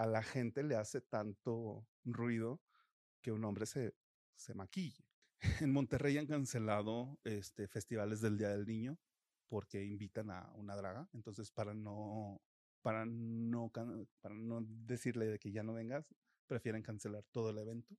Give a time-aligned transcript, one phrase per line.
[0.00, 2.62] a la gente le hace tanto ruido
[3.20, 3.94] que un hombre se,
[4.34, 5.04] se maquille?
[5.60, 8.98] En Monterrey han cancelado este, festivales del Día del Niño
[9.48, 11.08] porque invitan a una draga.
[11.12, 12.40] Entonces, para no,
[12.82, 16.06] para no, para no decirle de que ya no vengas,
[16.46, 17.94] prefieren cancelar todo el evento.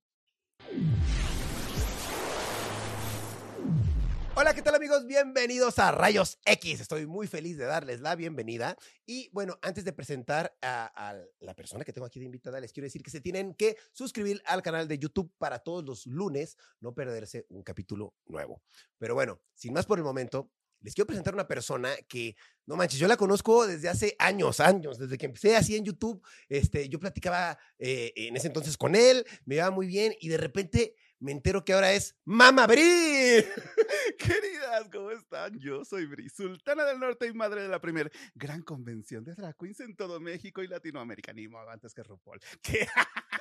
[4.34, 5.06] Hola, ¿qué tal amigos?
[5.06, 6.80] Bienvenidos a Rayos X.
[6.80, 8.78] Estoy muy feliz de darles la bienvenida.
[9.04, 12.72] Y bueno, antes de presentar a, a la persona que tengo aquí de invitada, les
[12.72, 16.56] quiero decir que se tienen que suscribir al canal de YouTube para todos los lunes
[16.80, 18.62] no perderse un capítulo nuevo.
[18.96, 20.50] Pero bueno, sin más por el momento,
[20.82, 22.34] les quiero presentar una persona que,
[22.66, 26.22] no manches, yo la conozco desde hace años, años, desde que empecé así en YouTube.
[26.48, 30.38] Este, yo platicaba eh, en ese entonces con él, me iba muy bien y de
[30.38, 32.82] repente me entero que ahora es Mama Bri.
[34.18, 35.58] Queridas, ¿cómo están?
[35.58, 39.56] Yo soy Bri, sultana del norte y madre de la primera gran convención de drag
[39.56, 41.32] queens en todo México y Latinoamérica.
[41.32, 42.40] Ni antes que RuPaul.
[42.62, 42.88] ¿Qué?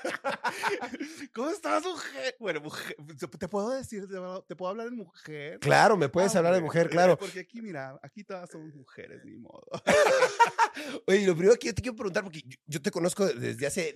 [1.33, 2.35] ¿Cómo estás, mujer?
[2.39, 2.95] Bueno, mujer,
[3.39, 4.07] ¿te puedo decir,
[4.47, 5.59] te puedo hablar en mujer?
[5.59, 7.17] Claro, me puedes Ah, hablar de mujer, eh, claro.
[7.17, 9.63] Porque aquí, mira, aquí todas somos mujeres, ni modo.
[11.07, 13.95] Oye, lo primero que yo te quiero preguntar, porque yo, yo te conozco desde hace,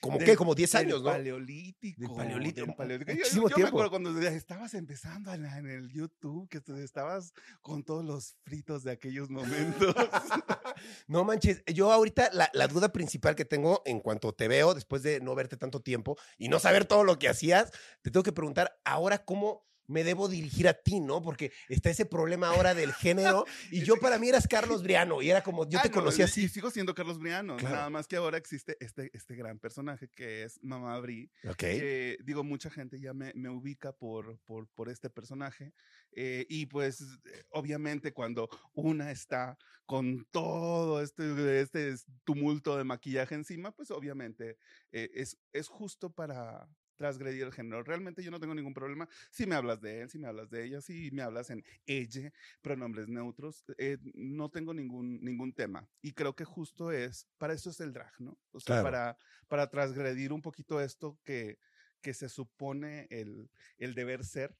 [0.00, 1.10] como Del- qué, como 10 del años, ¿no?
[1.10, 2.00] Paleolítico.
[2.00, 3.48] Del paleolítico, del paleolítico.
[3.48, 8.82] Yo- me acuerdo cuando estabas empezando en, el YouTube, que estabas con todos los fritos
[8.84, 9.94] de aquellos momentos.
[11.06, 15.02] No manches, yo ahorita la, la duda principal que tengo en cuanto te veo, después
[15.02, 18.78] de no tanto tiempo y no saber todo lo que hacías, te tengo que preguntar
[18.84, 21.22] ahora cómo me debo dirigir a ti, ¿no?
[21.22, 25.30] Porque está ese problema ahora del género y yo para mí eras Carlos Briano y
[25.30, 26.44] era como, yo Ah, te no, conocí así.
[26.44, 27.56] Y sigo siendo Carlos Briano.
[27.58, 27.76] Claro.
[27.76, 31.30] Nada más que ahora existe este, este gran personaje que es Mamá Bri.
[31.48, 31.56] Ok.
[31.56, 35.72] que digo, mucha gente ya me, me ubica por, por, por este personaje.
[36.12, 43.34] eh, y pues, eh, obviamente, cuando una está con todo este, este tumulto de maquillaje
[43.34, 44.56] encima, pues obviamente
[44.92, 46.66] eh, es, es justo para
[47.02, 47.82] transgredir el género.
[47.82, 50.64] Realmente yo no tengo ningún problema si me hablas de él, si me hablas de
[50.64, 55.88] ella, si me hablas en ella, pronombres neutros, eh, no tengo ningún, ningún tema.
[56.00, 58.38] Y creo que justo es, para eso es el drag, ¿no?
[58.52, 58.84] O sea, Claro.
[58.84, 59.18] para,
[59.48, 61.58] para transgredir un poquito esto que,
[62.00, 64.56] que se supone el, el deber ser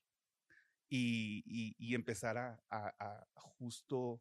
[0.89, 4.21] y, y- y empezar a, a- a justo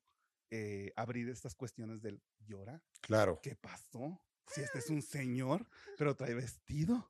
[0.52, 2.84] eh, abrir estas cuestiones del llora.
[3.02, 3.40] Claro.
[3.42, 4.22] ¿Qué pasó?
[4.46, 5.66] Si este es un señor,
[5.98, 7.10] pero trae vestido.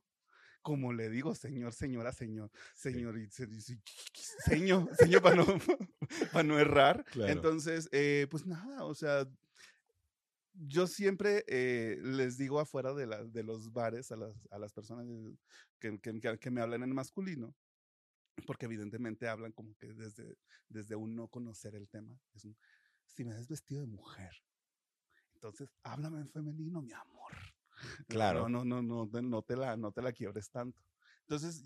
[0.62, 3.80] Como le digo, señor, señora, señor, señor, y se dice,
[4.44, 5.44] señor, señor, para no,
[6.32, 7.04] para no errar.
[7.06, 7.32] Claro.
[7.32, 9.26] Entonces, eh, pues nada, o sea,
[10.54, 14.72] yo siempre eh, les digo afuera de, la- de los bares a las, a las
[14.72, 15.06] personas
[15.80, 17.54] que, que- que- me hablan en masculino,
[18.46, 20.36] porque evidentemente hablan como que desde,
[20.68, 22.20] desde un no conocer el tema.
[22.34, 22.56] Es un,
[23.06, 24.32] si me ves vestido de mujer,
[25.34, 27.21] entonces háblame en femenino, mi amor.
[28.08, 28.48] Claro.
[28.48, 30.82] No, no, no, no, te- no, te la, no te la quiebres tanto.
[31.22, 31.64] Entonces,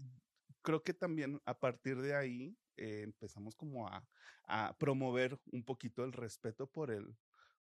[0.63, 4.07] creo que también a partir de ahí eh, empezamos como a,
[4.45, 7.17] a promover un poquito el respeto por el,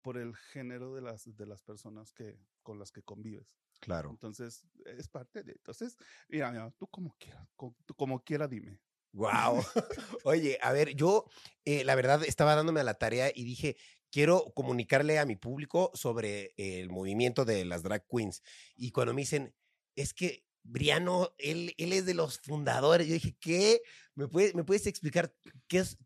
[0.03, 3.47] por el género de las, de las personas que, con las que convives.
[3.81, 4.10] Claro.
[4.10, 5.53] Entonces, es parte de.
[5.53, 5.97] Entonces,
[6.28, 8.81] mira, mira, tú como quieras, co- tú como quiera, dime.
[9.12, 9.62] Wow.
[10.25, 11.25] Oye, a ver, yo
[11.64, 13.76] eh, la verdad estaba dándome a la tarea y dije,
[14.10, 18.42] quiero comunicarle a mi público sobre el movimiento de las drag queens.
[18.76, 19.54] Y cuando me dicen,
[19.96, 23.80] es que Briano, él, él es de los fundadores, yo dije, ¿qué?
[24.14, 25.34] ¿Me puedes, ¿me puedes explicar
[25.66, 25.96] qué es,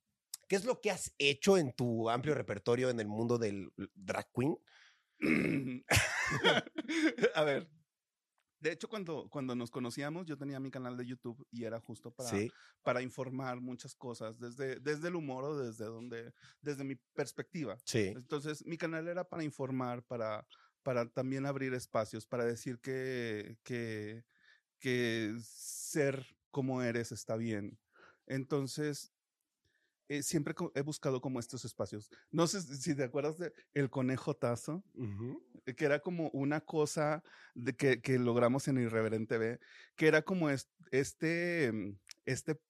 [0.48, 4.30] qué es lo que has hecho en tu amplio repertorio en el mundo del drag
[4.32, 4.56] queen?
[7.34, 7.68] a ver.
[8.62, 12.12] De hecho, cuando, cuando nos conocíamos, yo tenía mi canal de YouTube y era justo
[12.12, 16.94] para, Sí, para informar muchas cosas, desde, desde el humor o desde donde, desde mi
[17.14, 17.82] perspectiva.
[17.84, 20.46] sí, Entonces, mi canal era para informar, para,
[20.84, 24.24] para también abrir espacios, para decir que, que,
[24.78, 27.80] que ser como eres está bien.
[28.26, 29.12] Entonces,
[30.08, 32.10] eh, siempre he buscado como estos espacios.
[32.30, 34.84] No sé si te acuerdas de El Conejo Tazo,
[35.66, 37.22] eh, que era como una cosa
[37.54, 39.60] de que, que logramos en Irreverente B,
[39.96, 42.60] que era como es- este, mm, este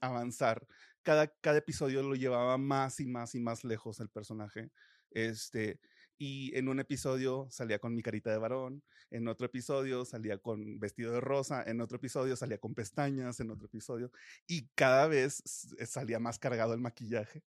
[0.00, 0.66] avanzar
[1.02, 4.70] cada, cada episodio lo llevaba más y más y más lejos el personaje.
[5.10, 5.80] Este,
[6.18, 10.78] y en un episodio salía con mi carita de varón, en otro episodio salía con
[10.78, 14.10] vestido de rosa, en otro episodio salía con pestañas, en otro episodio,
[14.46, 15.42] y cada vez
[15.86, 17.42] salía más cargado el maquillaje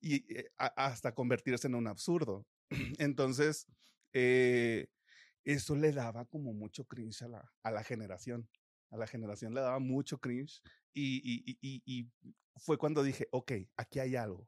[0.00, 2.46] y eh, hasta convertirse en un absurdo.
[2.98, 3.66] Entonces,
[4.12, 4.88] eh,
[5.44, 8.48] eso le daba como mucho cringe a la, a la generación.
[8.90, 10.60] A la generación le daba mucho cringe
[10.92, 12.10] y, y,
[12.56, 14.46] fue cuando dije, ok, aquí hay algo.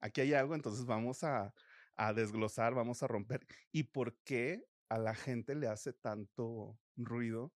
[0.00, 1.52] Aquí hay algo, entonces vamos a,
[1.96, 3.46] a desglosar, vamos a romper.
[3.70, 7.52] ¿Y por qué a la gente le hace tanto ruido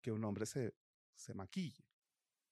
[0.00, 0.74] que un hombre se,
[1.14, 1.84] se maquille?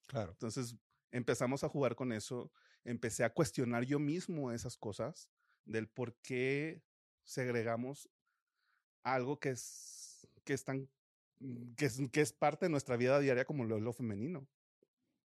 [0.06, 0.32] Claro.
[0.32, 0.76] Entonces
[1.10, 2.52] empezamos a jugar con eso,
[2.84, 5.30] empecé a cuestionar yo mismo esas cosas
[5.64, 6.82] del por qué
[7.24, 8.08] segregamos
[9.02, 10.88] algo que es, que es tan,
[11.40, 14.48] mm, que es, que es parte de nuestra vida diaria como lo es lo femenino.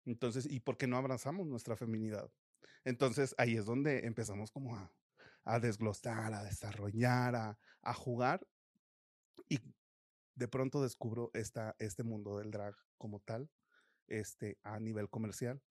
[0.06, 2.30] Entonces, ¿y por qué no abrazamos nuestra feminidad?
[2.84, 4.92] Entonces, ahí es donde empezamos como a,
[5.44, 8.46] a desglosar, a desarrollar, a, a, jugar.
[9.50, 9.60] Y
[10.36, 13.50] de pronto descubro esta, este mundo del drag como tal,
[14.08, 15.62] este, a nivel comercial,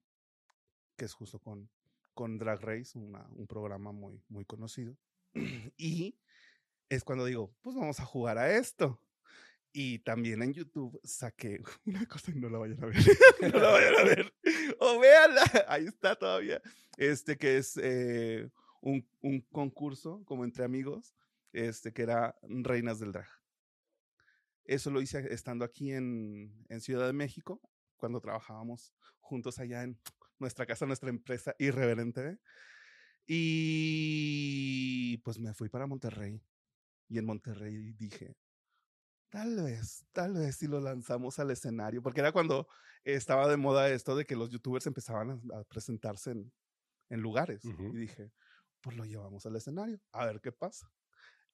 [0.97, 1.71] que es justo con,
[2.15, 4.97] con Drag Race, un programa muy, muy conocido.
[5.77, 6.19] y
[6.89, 9.01] es cuando digo, pues vamos a jugar a esto.
[9.73, 12.97] Y también en YouTube saqué una cosa y no la vayan a ver.
[13.41, 14.35] no la vayan a ver.
[14.79, 15.43] O véanla.
[15.69, 16.61] Ahí está todavía.
[16.99, 18.51] Este que es eh,
[18.83, 21.15] un, un, concurso como entre amigos,
[21.53, 23.29] este que era Reinas del Drag.
[24.65, 27.61] Eso lo hice estando aquí en, en Ciudad de México,
[27.97, 29.99] cuando trabajábamos juntos allá en
[30.39, 32.39] nuestra casa, nuestra empresa irreverente.
[33.27, 36.43] Y pues me fui para Monterrey.
[37.09, 38.37] Y en Monterrey dije,
[39.29, 42.67] tal vez, tal vez si lo lanzamos al escenario, porque era cuando
[43.05, 46.53] estaba de moda esto de que los youtubers empezaban a, presentarse en,
[47.11, 47.65] en lugares.
[47.65, 48.33] Y dije,
[48.83, 50.91] pues lo llevamos al escenario, a ver qué pasa.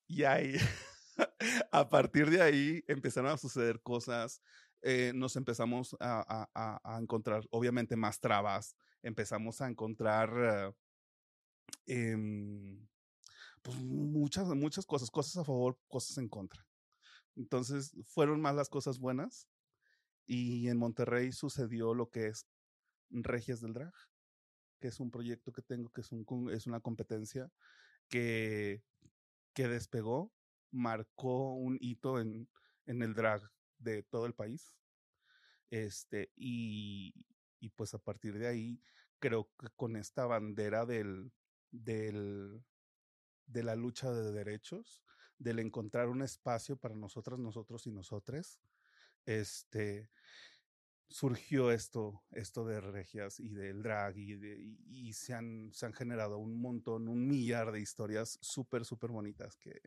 [0.07, 0.55] Y ahí,
[1.73, 4.43] a partir de ahí, empezaron a suceder cosas.
[4.83, 8.75] Eh, nos empezamos a, a, a, encontrar, obviamente, más trabas.
[9.03, 10.75] Empezamos a encontrar
[11.87, 12.17] eh,
[13.63, 16.67] pues muchas, muchas cosas, cosas a favor, cosas en contra.
[17.37, 19.49] Entonces, fueron más las cosas buenas.
[20.27, 22.47] Y en Monterrey sucedió lo que es
[23.11, 23.95] Regias del Drag,
[24.79, 27.51] que es un proyecto que tengo, que es, un, es una competencia
[28.09, 28.83] que,
[29.53, 30.33] que despegó,
[30.71, 32.49] marcó un hito en,
[32.87, 33.43] en el drag
[33.79, 34.75] de todo el país.
[35.71, 37.15] Este, y,
[37.61, 38.83] y pues a partir de ahí,
[39.19, 41.33] creo que con esta bandera del,
[41.71, 42.65] del,
[43.47, 45.03] de la lucha de derechos,
[45.39, 48.61] del encontrar un espacio para nosotras, nosotros y nosotres,
[49.25, 50.11] este,
[51.09, 55.87] surgió esto, esto de regias y del drag y, de, y, y se, han, se
[55.87, 59.81] han generado un montón, un millar de historias súper, súper bonitas que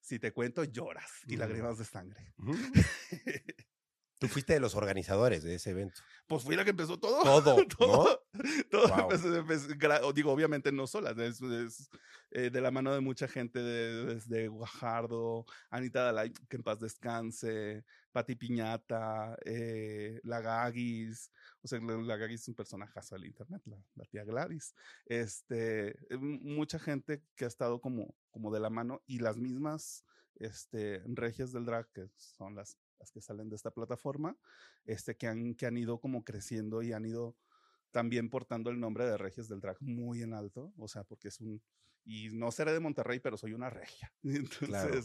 [0.00, 1.38] si te cuento lloras y mm.
[1.38, 2.32] lágrimas de sangre.
[2.36, 2.52] Mm.
[4.18, 6.00] Tú fuiste de los organizadores de ese evento.
[6.26, 7.22] Pues fui la que empezó todo.
[7.22, 7.64] Todo.
[7.78, 8.20] todo.
[8.32, 8.42] ¿no?
[8.70, 9.00] todo wow.
[9.02, 11.90] empezó, empezó, digo, obviamente no sola, es, es
[12.30, 16.62] eh, de la mano de mucha gente, desde de, de Guajardo, Anita Dalai, que en
[16.62, 21.30] paz descanse, Pati Piñata, eh, la Gagis,
[21.62, 24.74] o sea, la Gagis es un personajazo del internet, la, la, tía Gladys.
[25.06, 30.04] Este, mucha gente que ha estado como, como de la mano y las mismas
[30.36, 34.36] este, regias del drag, que son las las que salen de esta plataforma,
[34.84, 37.36] este, que, han, que han ido como creciendo y han ido
[37.90, 41.40] también portando el nombre de Regias del Drag muy en alto, o sea, porque es
[41.40, 41.62] un,
[42.08, 44.12] y no seré de Monterrey, pero soy una regia.
[44.22, 44.98] Entonces, claro.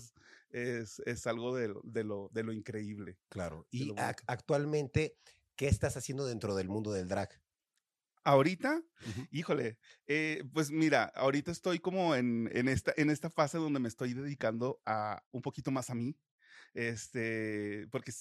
[0.52, 3.18] es, es, algo de, de, lo, de lo increíble.
[3.30, 3.68] Claro.
[3.72, 4.02] Y bueno.
[4.26, 5.18] actualmente,
[5.56, 7.30] ¿qué estás haciendo dentro del mundo del drag?
[8.24, 9.28] Ahorita, uh -huh.
[9.32, 13.90] híjole, eh, pues mira, ahorita estoy como en, en, esta, en esta fase donde me
[13.90, 16.16] estoy dedicando a un poquito más a mí,
[16.74, 18.12] este, porque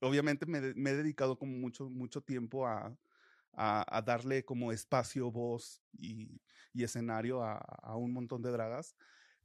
[0.00, 2.96] obviamente me, me, he dedicado como mucho, mucho tiempo a,
[3.52, 6.40] a, a darle como espacio, voz y,
[6.72, 8.94] y escenario a, a, un montón de dragas.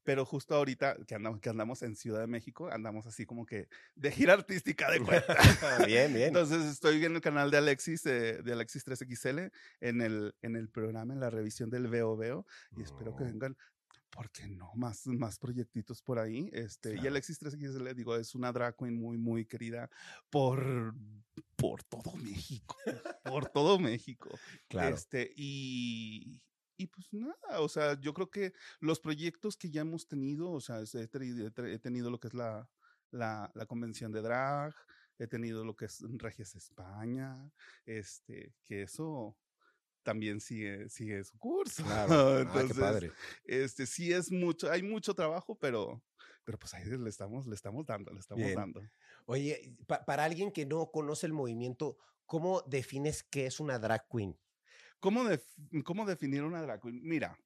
[0.04, 3.68] Pero justo ahorita que andamos, que andamos en Ciudad de México, andamos así como que
[3.96, 5.36] de gira artística de cuenta.
[5.86, 6.30] bien, bien.
[6.30, 10.70] Entonces estoy en el canal de Alexis, eh, de Alexis 3XL, en el, en el
[10.70, 12.84] programa, en la revisión del Veo Veo, y oh.
[12.86, 13.58] espero que vengan
[14.10, 14.72] ¿por qué no?
[14.76, 16.50] Más, más proyectitos por ahí.
[16.54, 17.06] Este, claro.
[17.06, 19.90] Y Alexis 3 le digo, es una drag queen muy, muy querida
[20.30, 20.94] por,
[21.56, 22.76] por todo México.
[23.24, 24.30] por todo México.
[24.68, 24.96] Claro.
[24.96, 26.42] Este, y,
[26.78, 30.62] y pues nada, o sea, yo creo que los proyectos que ya hemos tenido, o
[30.62, 32.70] sea, he tenido, he tenido lo que es la,
[33.12, 34.74] la, la, convención de drag,
[35.18, 37.52] he tenido lo que es Regias España,
[37.86, 39.38] este, que eso
[40.04, 41.84] también sigue, sigue su curso.
[41.84, 42.14] Claro.
[42.52, 43.12] Ah, qué padre.
[43.44, 46.04] este, sí es mucho, hay mucho trabajo, pero,
[46.44, 48.56] pero pues ahí le estamos, le estamos dando, le estamos Bien.
[48.56, 48.82] dando.
[49.26, 54.08] Oye, pa- para alguien que no conoce el movimiento, ¿cómo defines qué es una drag
[54.10, 54.40] queen?
[55.00, 55.24] ¿Cómo,
[55.86, 57.02] ¿Cómo definir una drag queen?
[57.04, 57.38] Mira,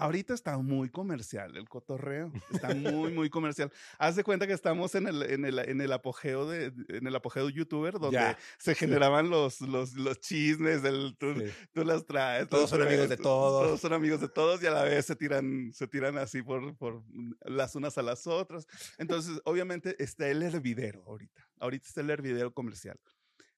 [0.00, 3.70] ahorita está muy comercial el cotorreo, está muy, muy comercial.
[3.98, 7.14] Haz de cuenta que estamos en el, en el, en el apogeo de, en el
[7.14, 8.38] apogeo youtuber, donde Ya.
[8.58, 11.44] se generaban los, los, los chismes, el, tú, Sí.
[11.72, 12.48] tú las traes.
[12.48, 13.62] Todos las son amigos de todos.
[13.66, 16.76] Todos son amigos de todos y a la vez se tiran, se tiran así por,
[16.76, 17.02] por
[17.42, 18.66] las unas a las otras.
[18.98, 21.46] Entonces, obviamente está el hervidero ahorita.
[21.58, 22.98] Ahorita está el hervidero comercial.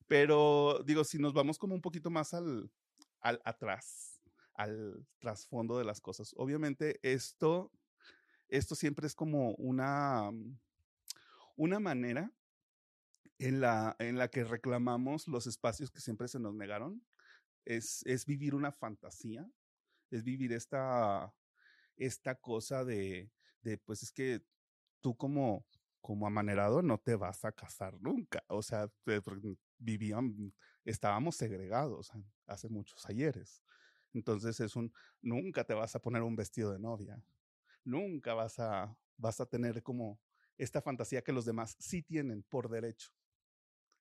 [0.07, 2.71] Pero digo, si nos vamos como un poquito más al,
[3.21, 4.12] al atrás,
[4.55, 6.35] al trasfondo de las cosas.
[6.37, 7.73] Obviamente esto,
[8.49, 10.59] esto siempre es como una, mm,
[11.57, 12.33] una manera
[13.39, 17.05] en la, en la que reclamamos los espacios que siempre se nos negaron.
[17.65, 19.49] Es, es vivir una fantasía,
[20.11, 21.33] es vivir esta,
[21.97, 23.31] esta cosa de,
[23.63, 24.43] de, pues es que
[25.01, 25.67] tú como,
[26.01, 28.45] como amanerado no te vas a casar nunca.
[28.49, 28.91] O sea,
[29.79, 30.53] vivían,
[30.85, 32.11] estábamos segregados
[32.47, 33.63] hace muchos ayeres.
[34.14, 37.23] Entonces es un, nunca te vas a poner un vestido de novia.
[37.85, 40.21] Nunca vas a, vas a tener como
[40.59, 43.11] esta fantasía que los demás sí tienen por derecho.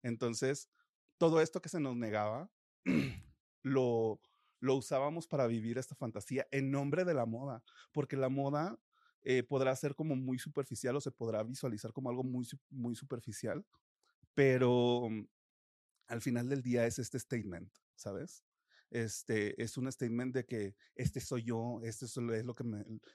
[0.01, 0.69] Entonces,
[1.17, 2.49] todo esto que se nos negaba,
[3.63, 4.21] lo,
[4.59, 8.79] lo usábamos para vivir esta fantasía en nombre de la moda, porque la moda
[9.21, 13.65] eh, podrá ser como muy superficial o se podrá visualizar como algo muy, muy superficial,
[14.33, 15.27] pero mm,
[16.07, 18.43] al final del día es este statement, ¿sabes?
[18.91, 22.63] Este es un statement de que este soy yo, este es lo que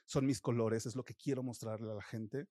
[0.05, 2.47] son mis colores, es lo que quiero mostrarle a la gente.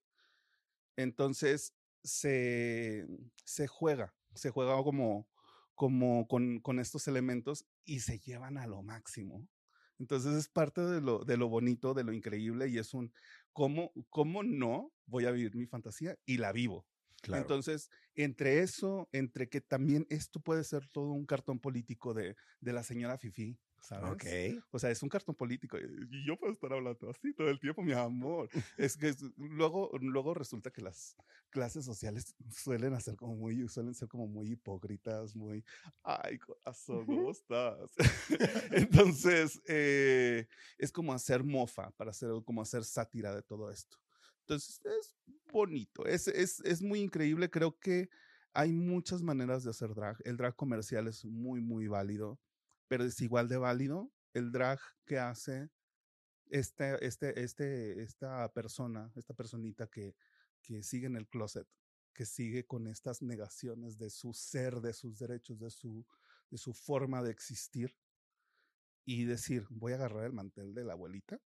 [0.96, 3.06] Entonces se,
[3.44, 5.28] se juega, se juega como,
[5.74, 9.48] como con, con estos elementos y se llevan a lo máximo.
[9.98, 13.12] Entonces es parte de lo, de lo bonito, de lo increíble y es un,
[13.52, 16.16] ¿cómo, ¿cómo no voy a vivir mi fantasía?
[16.26, 16.86] Y la vivo.
[17.24, 17.40] Claro.
[17.40, 22.72] Entonces, entre eso, entre que también esto puede ser todo un cartón político de, de
[22.72, 24.12] la señora Fifi, ¿sabes?
[24.12, 24.64] ok.
[24.70, 25.78] O sea, es un cartón político.
[25.78, 28.48] Y yo puedo estar hablando así todo el tiempo, mi amor.
[28.76, 31.16] Es que es- luego, luego resulta que las
[31.50, 35.64] clases sociales suelen hacer como muy, suelen ser como muy hipócritas, muy,
[36.02, 37.90] ay, corazón, ¿cómo estás?
[38.72, 40.46] Entonces, eh,
[40.78, 43.98] es como hacer mofa, para hacer, como hacer sátira de todo esto.
[44.46, 45.14] Entonces, es
[45.52, 47.50] bonito, es, es, es muy increíble.
[47.50, 48.08] Creo que
[48.52, 50.16] hay muchas maneras de hacer drag.
[50.24, 52.38] El drag comercial es muy, muy válido
[52.88, 55.70] pero es igual de válido el drag que hace
[56.50, 60.14] este, este, este, esta persona, esta personita que,
[60.62, 61.66] que sigue en el closet,
[62.12, 66.06] que sigue con estas negaciones de su ser, de sus derechos, de su,
[66.50, 67.96] de su forma de existir
[69.04, 71.40] y decir, voy a agarrar el mantel de la abuelita,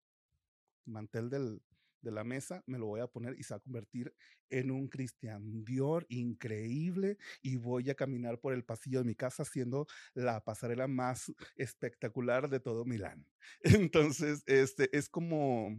[0.84, 1.62] mantel del,
[2.00, 4.14] de la mesa, me lo voy a poner y se va a convertir
[4.50, 9.42] en un Christian Dior increíble y voy a caminar por el pasillo de mi casa
[9.42, 13.26] haciendo la pasarela más espectacular de todo Milán.
[13.62, 15.76] Entonces, este es como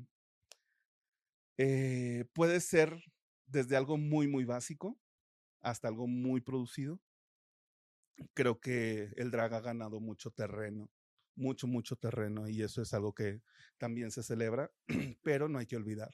[1.58, 3.04] eh, puede ser
[3.48, 4.98] desde algo muy, muy básico
[5.62, 7.02] hasta algo muy producido.
[8.34, 10.90] Creo que el drag ha ganado mucho terreno,
[11.40, 13.42] mucho, mucho terreno, y eso es algo que
[13.78, 14.72] también se celebra,
[15.24, 16.14] pero no hay que olvidar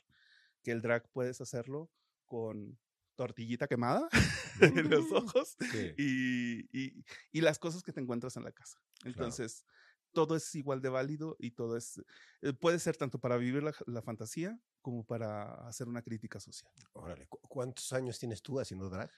[0.64, 1.92] que el drag puedes hacerlo
[2.26, 2.80] con
[3.16, 4.08] tortillita quemada
[4.62, 5.94] en los ojos Sí.
[5.98, 8.78] y, y- y las cosas que te encuentras en la casa.
[9.04, 9.64] Entonces,
[10.12, 12.02] todo es igual de válido y todo es,
[12.42, 16.72] eh, puede ser tanto para vivir la, la fantasía como para hacer una crítica social.
[16.94, 19.12] Órale, ¿cu- ¿cuántos años tienes tú haciendo drag?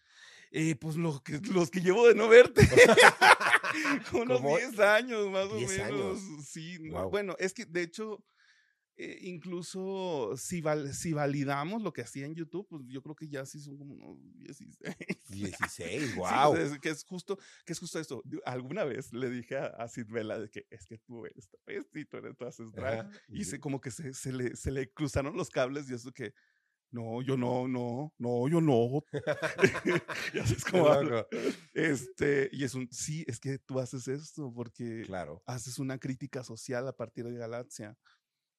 [0.51, 2.61] Eh, pues lo que, los que llevo de no verte.
[4.13, 4.57] Unos ¿Cómo?
[4.57, 6.17] 10 años más o 10 menos.
[6.19, 6.45] años.
[6.47, 7.09] Sí, Guau.
[7.09, 8.23] bueno, es que de hecho,
[8.99, 13.27] eh, incluso si, val- si validamos lo que hacía en YouTube, pues yo creo que
[13.27, 14.95] ya sí son como unos 16.
[15.29, 15.59] 16,
[16.11, 16.25] Sí, wow.
[16.51, 18.23] o sea, es que es justo, que es justo esto.
[18.45, 22.05] Alguna vez le dije a, a Sid Vela de que es que tú eres travesti,
[22.05, 23.09] tú eres, tú haces drag.
[23.29, 26.33] Y se, como que se, se le, se le cruzaron los cables y eso que,
[26.91, 29.03] no, yo no, no, no, yo no.
[30.33, 31.27] y así es como hablo.
[31.73, 35.43] Este, y es un, sí, es que tú haces esto porque Claro.
[35.45, 37.97] haces una crítica social a partir de Galaxia.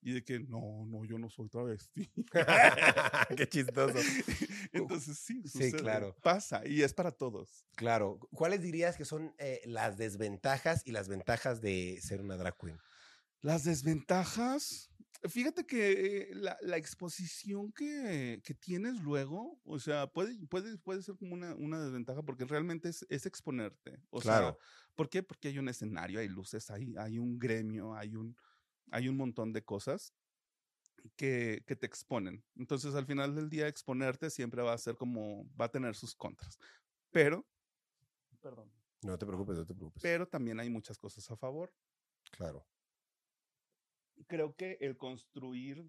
[0.01, 2.09] Y de que, no, no, yo no soy travesti.
[3.37, 3.99] Qué chistoso.
[4.73, 6.15] Entonces sí, Sí, sucede, claro.
[6.23, 7.65] Pasa y es para todos.
[7.75, 8.21] Claro.
[8.31, 12.79] ¿Cuáles dirías que son eh, las desventajas y las ventajas de ser una drag queen?
[13.41, 14.93] Las desventajas,
[15.23, 21.17] Fíjate que la, la exposición que, que tienes luego, o sea, puede, puede, puede ser
[21.17, 24.01] como una, una desventaja porque realmente es, es exponerte.
[24.11, 24.57] O Claro.
[24.57, 24.57] sea,
[24.95, 25.25] ¿por qué?
[25.25, 28.37] Porque hay un escenario, hay luces, hay, hay un gremio, hay un,
[28.93, 30.15] hay un montón de cosas
[31.17, 32.45] que, que te exponen.
[32.57, 36.15] Entonces, al final del día, exponerte siempre va a ser como, va a tener sus
[36.15, 36.59] contras.
[37.11, 37.49] Pero,
[38.41, 38.73] perdón,
[39.03, 40.03] No te preocupes, no te preocupes.
[40.03, 41.73] pero también hay muchas cosas a favor.
[42.31, 42.67] Claro.
[44.27, 45.89] Creo que el construir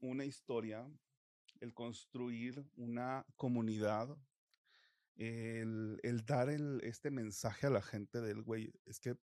[0.00, 0.88] una historia,
[1.60, 4.16] el construir una comunidad,
[5.16, 9.16] el, dar el, este mensaje a la gente del güey, es que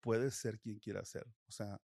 [0.00, 1.26] puedes ser quien quieras ser.
[1.48, 1.80] O sea,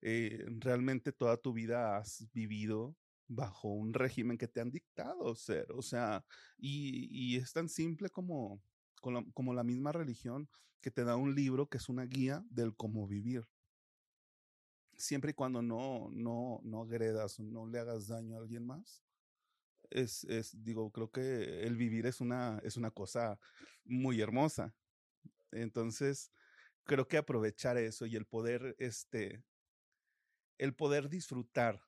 [0.00, 5.70] eh, realmente toda tu vida has vivido bajo un régimen que te han dictado ser.
[5.72, 6.24] O sea,
[6.56, 8.62] y, es tan simple como,
[9.34, 10.48] como la misma religión
[10.80, 13.44] que te da un libro que es una guía del cómo vivir
[14.98, 19.02] siempre y cuando no, no, no agredas o no le hagas daño a alguien más,
[19.90, 23.38] es, es, digo, creo que el vivir es una, es una cosa
[23.84, 24.74] muy hermosa.
[25.50, 26.30] Entonces,
[26.84, 29.42] creo que aprovechar eso y el poder, este,
[30.58, 31.80] el poder disfrutar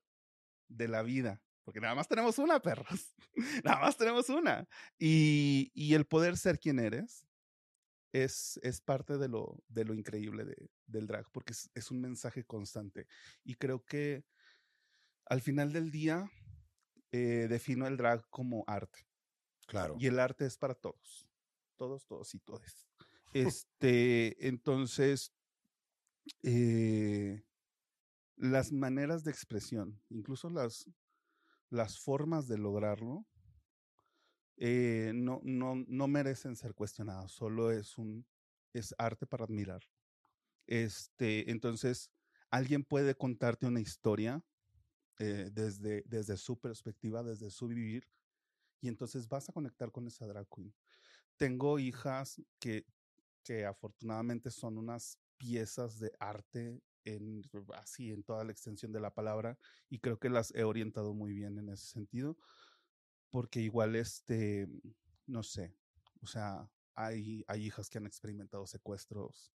[0.68, 3.14] de la vida, porque nada más tenemos una, perros,
[3.64, 7.26] nada más tenemos una, y, y el poder ser quien eres,
[8.12, 12.00] es, es parte de lo, de lo increíble de, del drag, porque es, es, un
[12.00, 13.06] mensaje constante.
[13.44, 14.24] Y creo que
[15.26, 16.30] al final del día
[17.12, 19.06] eh, defino el drag como arte.
[19.66, 19.96] Claro.
[19.98, 21.28] Y el arte es para todos.
[21.76, 22.86] Todos, todos y todes.
[23.32, 25.32] Este, entonces,
[26.42, 27.44] eh,
[28.34, 30.90] las maneras de expresión, incluso las,
[31.68, 33.24] las formas de lograrlo,
[34.60, 38.26] eh, no, no, no merecen ser cuestionadas, solo es un
[38.74, 39.82] es arte para admirar.
[40.66, 42.12] Este, entonces,
[42.50, 44.44] alguien puede contarte una historia
[45.18, 48.06] eh, desde, desde su perspectiva, desde su vivir,
[48.82, 50.74] y entonces vas a conectar con esa drag queen.
[51.36, 52.86] Tengo hijas que,
[53.42, 57.42] que afortunadamente son unas piezas de arte en,
[57.74, 61.32] así en toda la extensión de la palabra, y creo que las he orientado muy
[61.32, 62.36] bien en ese sentido
[63.30, 64.68] porque igual este,
[65.26, 65.74] no sé,
[66.20, 69.52] o sea, hay, hay hijas que han experimentado secuestros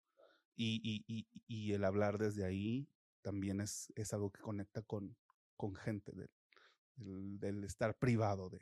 [0.55, 2.87] y, y, y, el hablar desde ahí
[3.21, 5.15] también es, es algo que conecta con,
[5.55, 6.29] con gente del,
[6.95, 8.61] del, del estar privado de,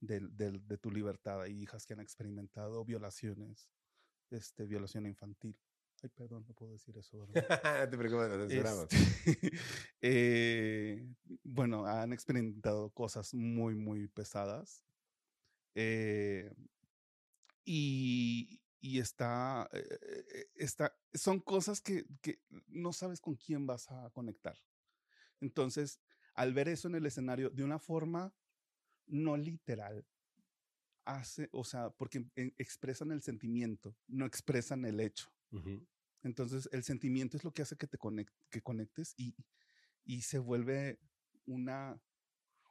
[0.00, 1.42] del, del, de tu libertad.
[1.42, 3.68] Hay hijas que han experimentado violaciones,
[4.30, 5.58] este, violación infantil.
[6.02, 7.28] Ay, perdón, no puedo decir eso,
[7.90, 8.86] te preocupes, nos censuramos.
[8.92, 9.50] Este,
[10.00, 11.06] eh,
[11.44, 14.82] bueno, han experimentado cosas muy, muy pesadas.
[15.74, 16.50] Eh,
[17.64, 24.08] y, y está, eh, está, son cosas que, que no sabes con quién vas a
[24.10, 24.56] conectar.
[25.40, 26.00] Entonces,
[26.34, 28.34] al ver eso en el escenario de una forma
[29.06, 30.06] no literal,
[31.04, 32.24] hace, o sea, porque
[32.56, 35.30] expresan el sentimiento, no expresan el hecho.
[36.22, 37.98] Entonces, el sentimiento es lo que hace que te
[38.50, 39.34] que conectes y,
[40.22, 40.98] se vuelve
[41.46, 42.00] una,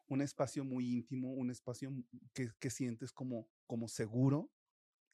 [0.07, 1.91] un espacio muy íntimo, un espacio
[2.33, 4.51] que, que sientes como, como seguro,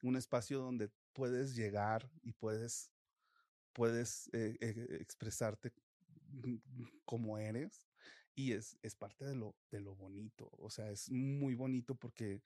[0.02, 2.92] un espacio donde puedes llegar y puedes,
[3.74, 5.74] puedes eh, eh, expresarte
[7.06, 7.88] como eres.
[8.36, 10.50] Y es, es parte de lo, de lo bonito.
[10.58, 12.42] O sea, es muy bonito porque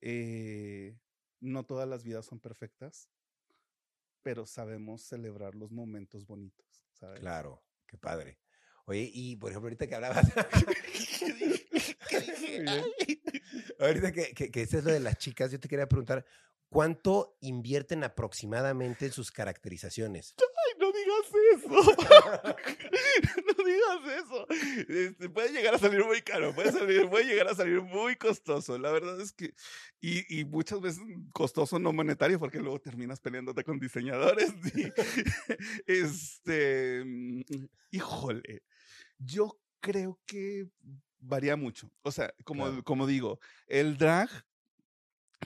[0.00, 0.98] eh,
[1.40, 3.10] no todas las vidas son perfectas,
[4.22, 6.66] pero sabemos celebrar los momentos bonitos.
[6.92, 7.20] ¿sabes?
[7.20, 8.38] Claro, qué padre.
[8.86, 10.26] Oye, y por ejemplo, ahorita que hablabas.
[11.18, 11.96] ¿Qué dije?
[12.08, 12.64] ¿Qué dije?
[12.66, 13.22] Ay.
[13.78, 16.24] Ahorita que, que, que es lo de las chicas, yo te quería preguntar,
[16.68, 20.34] ¿cuánto invierten aproximadamente en sus caracterizaciones?
[20.78, 21.68] No digas eso.
[23.46, 24.46] no digas eso.
[24.88, 28.78] Este, puede llegar a salir muy caro, puede, salir, puede llegar a salir muy costoso.
[28.78, 29.54] La verdad es que,
[30.00, 34.52] y, y, muchas veces costoso no monetario, porque luego terminas peleándote con diseñadores.
[34.78, 34.92] Y,
[35.86, 37.04] este,
[37.90, 38.62] híjole,
[39.18, 40.68] yo creo que
[41.18, 41.90] varía mucho.
[42.02, 42.84] O sea, como, claro.
[42.84, 44.28] como digo, el drag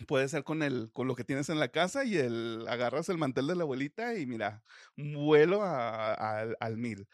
[0.06, 3.18] puede ser con el con lo que tienes en la casa y el agarras el
[3.18, 4.64] mantel de la abuelita y mira
[4.96, 7.08] vuelo a, al, al mil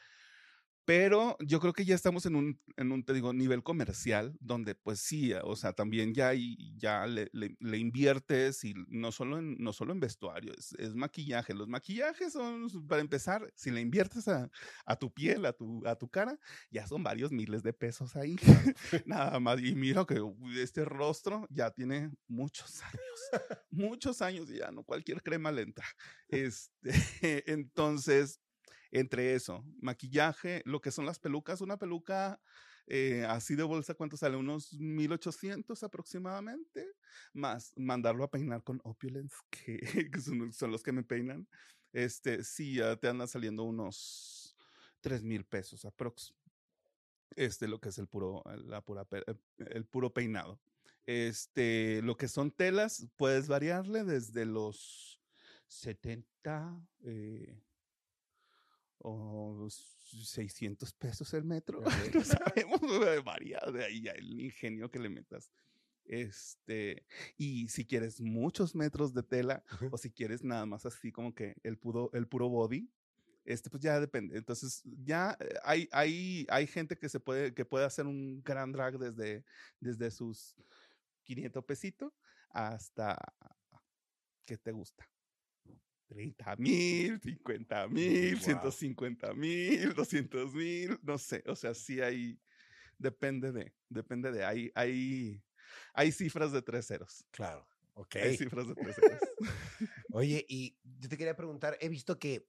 [0.88, 4.74] pero yo creo que ya estamos en un, en un, te digo, nivel comercial, donde
[4.74, 6.32] pues sí, o sea, también ya,
[6.78, 10.94] ya le, le, le inviertes y no solo en, no solo en vestuario, es, es,
[10.94, 11.52] maquillaje.
[11.52, 14.50] Los maquillajes son, para empezar, si le inviertes a,
[14.86, 18.36] a tu piel, a tu, a tu cara, ya son varios miles de pesos ahí.
[19.04, 19.60] Nada más.
[19.60, 20.22] Y mira que
[20.56, 23.20] este rostro ya tiene muchos años,
[23.70, 25.84] muchos años y ya no cualquier crema le entra.
[26.28, 26.92] Este,
[27.52, 28.40] entonces,
[28.90, 32.40] entre eso, maquillaje, lo que son las pelucas, una peluca
[32.86, 34.36] eh, así de bolsa, ¿cuánto sale?
[34.36, 36.86] Unos 1800 aproximadamente,
[37.34, 41.46] más mandarlo a peinar con Opulence, que, son, son, los que me peinan.
[41.92, 44.56] Este, sí, ya te anda saliendo unos
[45.00, 46.34] 3 mil pesos aprox.
[47.36, 49.06] Este, lo que es el puro, la pura,
[49.58, 50.58] el puro peinado.
[51.04, 55.20] Este, lo que son telas, puedes variarle desde los
[55.66, 57.62] 70 eh,
[59.00, 61.80] o 600 pesos el metro.
[62.14, 62.80] no sabemos,
[63.24, 65.50] varía de ahí ya el ingenio que le metas.
[66.04, 67.04] Este,
[67.36, 71.56] y si quieres muchos metros de tela o si quieres nada más así como que
[71.62, 72.88] el puro, el puro body,
[73.44, 74.36] este, pues ya depende.
[74.36, 78.72] Entonces, ya eh, hay, hay, hay gente que se puede, que puede hacer un gran
[78.72, 79.44] drag desde,
[79.80, 80.54] desde sus
[81.24, 82.12] 500 pesitos
[82.50, 83.18] hasta,
[84.46, 85.06] ¿qué te gusta?
[86.08, 92.40] 30 mil, 50 mil, 150 mil, 200 mil, no sé, o sea, sí hay,
[92.98, 95.42] depende de, depende de, hay, hay,
[95.92, 97.24] hay cifras de tres ceros.
[97.30, 98.16] Claro, ok.
[98.16, 99.20] Hay cifras de tres ceros.
[100.12, 102.48] Oye, y yo te quería preguntar, he visto que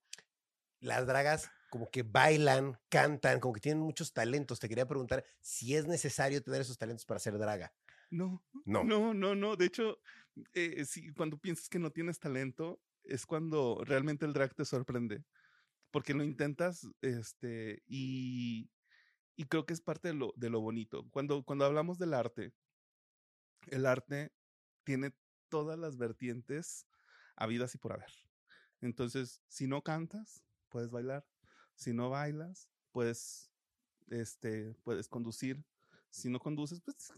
[0.79, 4.59] las dragas como que bailan, cantan, como que tienen muchos talentos.
[4.59, 7.73] Te quería preguntar si es necesario tener esos talentos para ser draga.
[8.09, 9.55] No, no, no, no, no.
[9.55, 9.99] De hecho,
[10.53, 15.23] eh, si, cuando piensas que no tienes talento, es cuando realmente el drag te sorprende.
[15.91, 18.69] Porque lo intentas, este, y,
[19.35, 21.07] y creo que es parte de lo, de lo bonito.
[21.09, 22.53] Cuando, cuando hablamos del arte,
[23.67, 24.31] el arte
[24.83, 25.13] tiene
[25.49, 26.85] todas las vertientes
[27.35, 28.11] habidas y por haber.
[28.81, 31.25] Entonces, si no cantas, puedes bailar.
[31.75, 33.51] Si no bailas, puedes,
[34.09, 35.63] este, puedes conducir.
[36.09, 37.13] Si no conduces, pues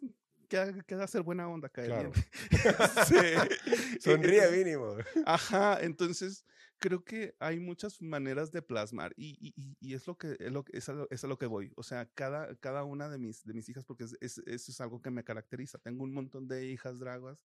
[0.51, 2.11] queda, hacer buena onda, caer claro.
[4.01, 4.97] Sonríe mínimo.
[5.25, 6.45] Ajá, entonces
[6.79, 10.65] creo que hay muchas maneras de plasmar y, y, y es lo que es, lo,
[10.71, 11.71] es, a lo, es, a lo, que voy.
[11.75, 14.81] O sea, cada, cada una de mis, de mis hijas, porque es, es, eso es
[14.81, 15.77] algo que me caracteriza.
[15.77, 17.37] Tengo un montón de hijas dragas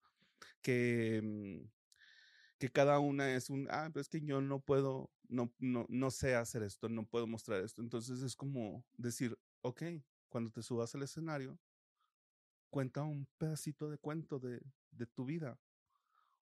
[0.63, 1.69] que, mm,
[2.59, 6.11] que cada una es un, ah, pero es que yo no puedo, no, no, no
[6.11, 7.83] sé hacer esto, no puedo mostrar esto.
[7.83, 9.83] Entonces es como decir, ok,
[10.29, 11.59] cuando te subas al escenario,
[12.71, 15.59] cuenta un pedacito de cuento de, de tu vida.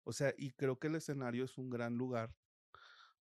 [0.03, 2.35] O sea, y creo que el escenario es un gran lugar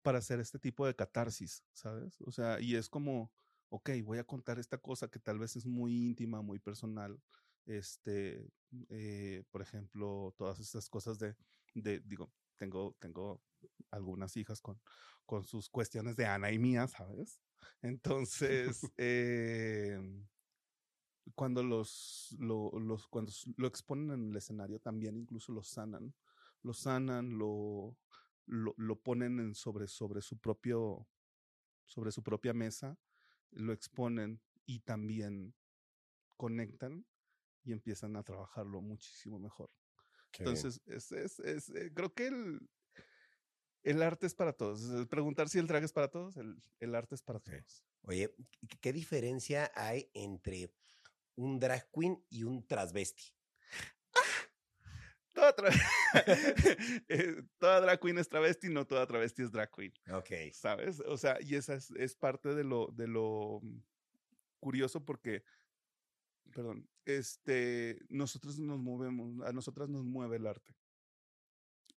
[0.03, 2.21] para hacer este tipo de catarsis, ¿sabes?
[2.23, 3.33] O sea, y es como,
[3.69, 7.21] ok, voy a contar esta cosa que tal vez es muy íntima, muy personal.
[7.67, 8.49] Este,
[8.89, 11.37] eh, por ejemplo, todas estas cosas de,
[11.75, 13.43] de digo, tengo, tengo
[13.91, 14.81] algunas hijas con,
[15.27, 17.43] con sus cuestiones de Ana y mía, ¿sabes?
[17.83, 20.01] Entonces, eh,
[21.35, 26.15] cuando los, lo, los, cuando lo exponen en el escenario, también incluso lo sanan,
[26.63, 27.97] lo sanan, lo,
[28.47, 31.09] lo, lo ponen en sobre, sobre su propio,
[31.85, 32.99] sobre su propia mesa,
[33.51, 35.55] lo exponen y también
[36.37, 37.05] conectan
[37.65, 39.71] y empiezan a trabajarlo muchísimo mejor.
[40.39, 42.61] Entonces, es, es, es, eh, creo que el,
[43.83, 45.07] el arte es para todos.
[45.09, 47.85] Preguntar si el drag es para todos, el, el arte es para todos.
[48.03, 48.35] Oye,
[48.81, 50.73] ¿qué diferencia hay entre
[51.41, 53.25] un drag queen y un transvesti?
[55.33, 55.55] Toda,
[57.09, 59.93] eh, toda, drag queen es travesti, no toda travesti es drag queen.
[60.13, 60.53] Ok.
[60.53, 61.01] ¿Sabes?
[61.07, 63.63] O sea, y esa es, es parte de lo, de lo
[64.59, 65.45] curioso porque,
[66.53, 70.77] perdón, este, nosotros nos movemos, a nosotras nos mueve el arte.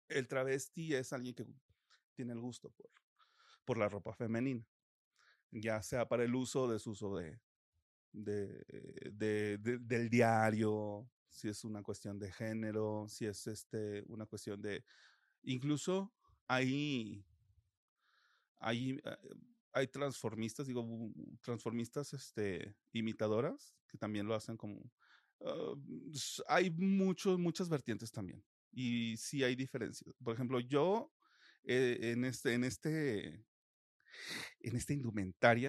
[0.09, 1.47] El travesti es alguien que
[2.15, 2.91] tiene el gusto por,
[3.65, 4.65] por la ropa femenina,
[5.51, 7.41] ya sea para el uso, desuso de,
[8.13, 14.85] de, del diario, si es una cuestión de género, si es este, una cuestión de...
[15.43, 16.13] Incluso
[16.47, 17.25] hay,
[18.59, 19.17] hay, eh,
[19.73, 20.87] hay transformistas, digo,
[21.41, 24.91] transformistas este, imitadoras que también lo hacen como...
[25.41, 25.77] Uh,
[26.47, 28.45] hay muchos, muchas vertientes también.
[28.71, 30.15] Y sí hay diferencias.
[30.23, 31.13] Por ejemplo, yo
[31.65, 33.45] eh, en este, en este
[34.61, 35.69] en esta indumentaria.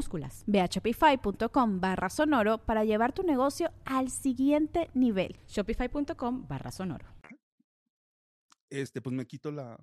[0.01, 0.43] minúsculas.
[0.47, 5.39] Ve a shopify.com barra sonoro para llevar tu negocio al siguiente nivel.
[5.47, 7.07] Shopify.com barra sonoro.
[8.69, 9.77] Este, pues me quito la,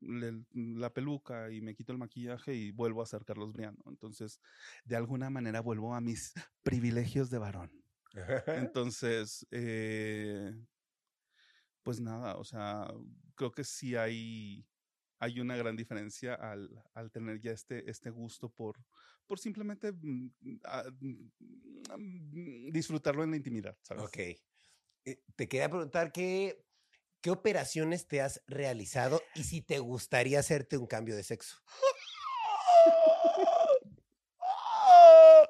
[0.00, 3.82] la peluca y me quito el maquillaje y vuelvo a ser Carlos Briano.
[3.86, 4.40] Entonces,
[4.84, 7.70] de alguna manera vuelvo a mis privilegios de varón.
[8.46, 10.54] Entonces, eh,
[11.82, 12.88] pues nada, o sea,
[13.34, 14.64] creo que sí hay,
[15.22, 18.76] hay una gran diferencia al, al tener ya este, este gusto por,
[19.26, 20.30] por simplemente mm,
[20.64, 24.02] ah, mm, disfrutarlo en la intimidad, ¿sabes?
[24.02, 24.18] Ok.
[24.18, 26.64] Eh, te quería preguntar qué,
[27.20, 31.56] qué operaciones te has realizado y si te gustaría hacerte un cambio de sexo.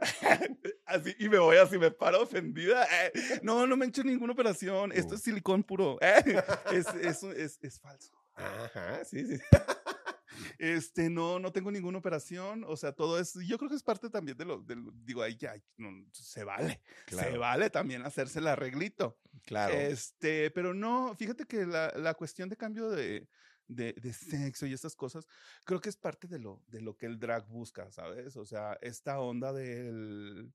[0.84, 2.84] Así, y me voy así, me paro ofendida.
[3.06, 4.92] eh, No, no me he hecho ninguna operación.
[4.92, 5.16] Esto Uh.
[5.16, 5.96] es silicón puro.
[6.02, 6.22] eh,
[6.72, 8.12] Es, es, es, es falso.
[8.44, 9.38] Ajá, sí, sí.
[10.58, 12.64] Este, no, no tengo ninguna operación.
[12.66, 13.34] O sea, todo es.
[13.46, 14.60] Yo creo que es parte también de lo.
[14.62, 16.80] de lo- digo, ahí ya no, se vale.
[17.08, 19.18] Se vale también hacerse el arreglito.
[19.44, 19.74] claro.
[19.74, 23.28] Este, pero no, fíjate que la, la cuestión de cambio de,
[23.66, 25.26] de, de sexo y estas cosas,
[25.64, 28.36] creo que es parte de lo, de lo que el drag busca, ¿sabes?
[28.36, 30.52] O sea, esta onda del,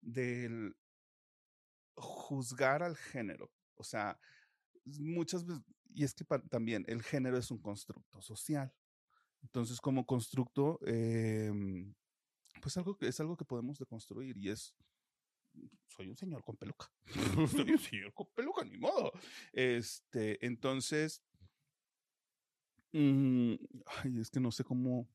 [0.00, 0.76] del
[1.96, 3.50] juzgar al género.
[3.76, 4.18] O sea,
[4.84, 5.62] muchas veces,
[5.94, 8.72] y es que también el género es un constructo social.
[9.42, 11.94] Entonces, como constructo, em,
[12.60, 14.74] pues algo que es algo que podemos deconstruir y es
[15.88, 16.90] soy un señor con peluca.
[17.50, 19.12] soy un señor con peluca, ni modo.
[19.52, 21.22] Este, entonces,
[22.92, 23.54] mm,
[23.86, 25.08] ay, es que no sé cómo,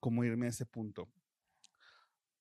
[0.00, 1.08] cómo irme a ese punto.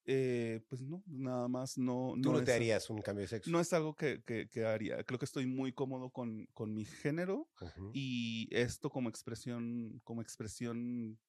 [0.08, 2.14] Eh, pues no, nada más no.
[2.22, 3.50] Tú no, te harías un cambio de sexo.
[3.50, 5.04] No es algo que, que, que haría.
[5.04, 7.50] Creo que estoy muy cómodo con, con mi género
[7.94, 11.20] y esto como expresión, como expresión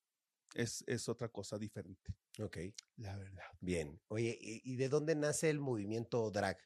[0.55, 2.15] es, es otra cosa diferente.
[2.39, 2.59] Ok,
[2.97, 3.45] La verdad.
[3.61, 3.99] bien.
[4.09, 6.59] Oye, ¿y, y de dónde nace el movimiento drag?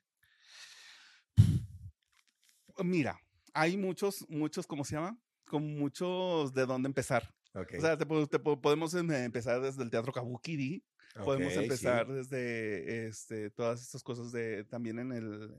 [2.83, 3.19] Mira,
[3.53, 5.19] hay muchos, muchos, ¿cómo se llama?
[5.47, 7.35] Con muchos de dónde empezar.
[7.55, 10.85] Ok, O sea, te te po- podemos em, empezar desde el teatro Kabuki,
[11.25, 11.61] podemos sí.
[11.61, 15.57] empezar desde este, todas estas cosas de también en el,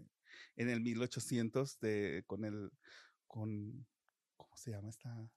[0.56, 2.70] en el 1800 de, con el,
[3.28, 3.88] con,
[4.38, 5.30] ¿cómo se llama esta?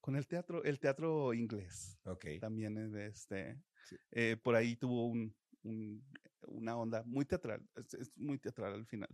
[0.00, 1.98] Con el teatro, el teatro inglés.
[2.04, 3.96] Ok, También es de este, Sí.
[4.10, 6.04] eh, por ahí tuvo un, un-
[6.48, 9.08] una onda muy teatral, es, es muy teatral al final.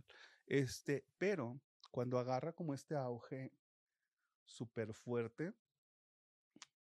[0.45, 3.51] Este, pero cuando agarra como este auge
[4.45, 5.53] súper fuerte,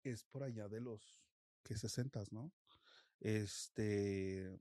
[0.03, 1.21] es por allá de los
[1.63, 2.53] que 60, ¿no?
[3.21, 4.59] Este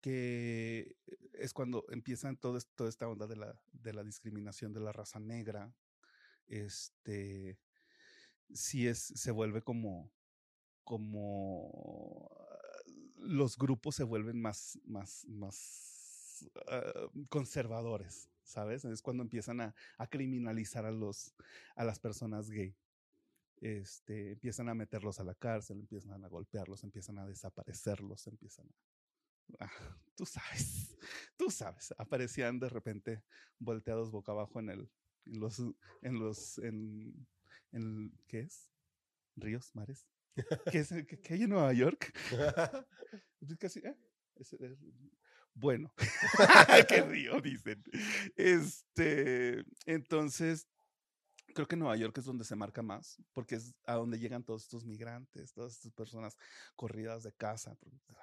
[0.00, 0.96] que
[1.32, 5.18] es cuando empiezan todo toda esta onda de la, de la discriminación de la raza
[5.18, 5.74] negra.
[6.46, 7.58] Este
[8.52, 10.12] sí es, se vuelve como,
[10.84, 12.82] como ah,
[13.18, 18.84] los grupos se vuelven más, más, más ah, conservadores, ¿sabes?
[18.84, 21.34] Es cuando empiezan a, a criminalizar a los,
[21.74, 22.76] a las personas gay.
[23.60, 28.66] Este, empiezan a meterlos a la cárcel, empiezan a golpearlos, empiezan a desaparecerlos, empiezan
[29.58, 29.64] a...
[29.66, 29.70] ah,
[30.16, 30.96] tú sabes,
[31.36, 33.22] tú sabes, aparecían de repente
[33.58, 34.90] volteados boca abajo en el,
[35.26, 35.58] en los,
[36.02, 37.26] en los, en,
[37.72, 38.70] en, ¿qué es?
[39.36, 40.08] Ríos, mares.
[40.70, 42.12] ¿Qué, es, qué, qué hay en Nueva York?
[43.38, 43.96] Pues casi, ¿eh?
[44.36, 44.78] Es- es-
[45.54, 45.92] bueno,
[46.88, 47.82] qué río, dicen.
[48.36, 50.66] Este, entonces,
[51.54, 54.62] creo que Nueva York es donde se marca más, porque es a donde llegan todos
[54.62, 56.36] estos migrantes, todas estas personas
[56.74, 57.76] corridas de casa.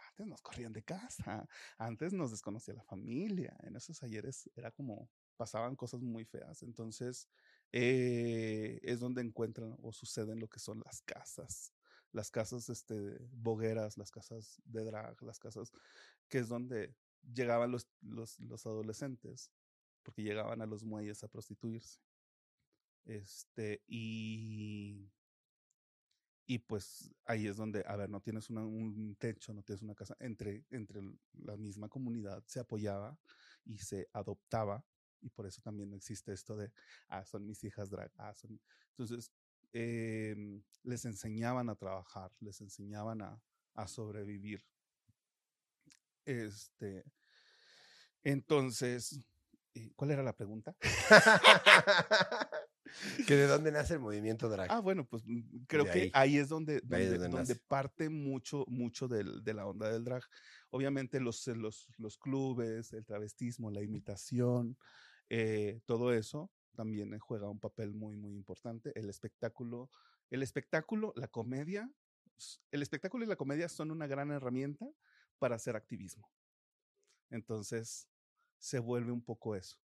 [0.10, 3.56] Antes nos corrían de casa, antes nos desconocía la familia.
[3.64, 6.64] En esos ayeres era como pasaban cosas muy feas.
[6.64, 7.28] Entonces,
[7.72, 11.74] eh, es donde encuentran o suceden lo que son las casas.
[12.12, 15.72] Las casas este, bogueras, las casas de drag, las casas
[16.30, 16.96] que es donde
[17.34, 19.52] llegaban los, los, los adolescentes,
[20.04, 22.00] porque llegaban a los muelles a prostituirse.
[23.06, 25.10] Este, y,
[26.46, 29.96] y pues ahí es donde, a ver, no tienes una- un techo, no tienes una
[29.96, 31.02] casa, entre, entre
[31.34, 33.18] la misma comunidad se apoyaba
[33.66, 34.84] y se adoptaba,
[35.22, 36.72] y por eso también no existe esto de,
[37.08, 38.60] ah, son mis hijas drag, ah, son...
[38.90, 39.32] Entonces,
[39.72, 43.42] em, les enseñaban a trabajar, les enseñaban a,
[43.76, 44.64] a sobrevivir.
[46.26, 47.04] Este,
[48.24, 49.20] entonces,
[49.74, 50.76] eh, ¿cuál era la pregunta?
[53.28, 54.70] ¿Que ¿De dónde nace el movimiento drag?
[54.72, 56.12] Ah, bueno, pues mm, creo De que ahí.
[56.14, 56.82] ahí es donde,
[57.68, 60.24] parte mucho, mucho del- de la onda del drag.
[60.72, 64.78] Obviamente los, eh, los, los clubes, el travestismo, la imitación,
[65.30, 68.92] eh, todo eso también eh, juega un papel muy, muy importante.
[68.96, 69.90] El espectáculo,
[70.30, 71.92] el espectáculo, la comedia,
[72.72, 74.88] el espectáculo y la comedia son una gran herramienta
[75.40, 76.32] para hacer activismo.
[77.30, 78.08] Entonces,
[78.58, 79.83] se vuelve un poco eso.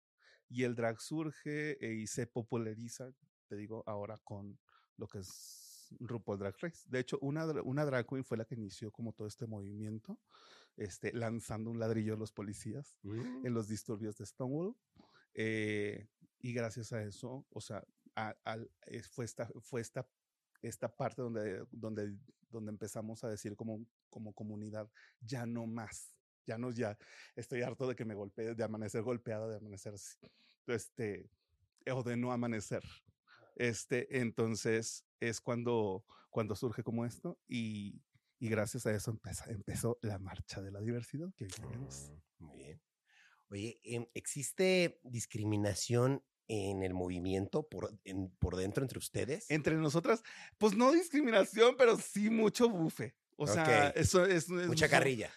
[0.50, 3.12] Y el drag surge eh, y se populariza,
[3.48, 4.60] te digo, ahora con
[4.98, 6.84] lo que es RuPaul Drag Race.
[6.88, 10.20] De hecho, una, una drag queen fue la que inició como todo este movimiento,
[10.78, 13.46] este, lanzando un ladrillo a los policías Mm.
[13.46, 14.76] en los disturbios de Stonewall.
[15.36, 16.08] eh,
[16.42, 17.84] y gracias a eso, o sea,
[18.16, 18.36] a-
[18.88, 20.08] es- fue, esta, fue esta,
[20.62, 22.18] esta parte donde, donde,
[22.50, 24.90] donde empezamos a decir como, como comunidad,
[25.22, 26.16] ya no más,
[26.50, 26.98] ya no, ya
[27.36, 29.94] estoy harto de que me golpee, de amanecer golpeada, de amanecer,
[30.68, 31.30] este,
[31.92, 32.84] o de no amanecer.
[33.56, 38.02] Este, entonces es cuando, cuando surge como esto y,
[38.40, 42.12] y gracias a eso empezó, empezó la marcha de la diversidad que hoy tenemos.
[42.40, 42.82] Mm, Muy bien.
[43.52, 49.50] Oye, em, ¿existe discriminación en el movimiento por, en- por dentro entre ustedes?
[49.52, 50.24] entre nosotras,
[50.58, 53.16] pues no discriminación, pero sí mucho bufe.
[53.42, 55.32] O sea, eso es, es- Mucha carrilla.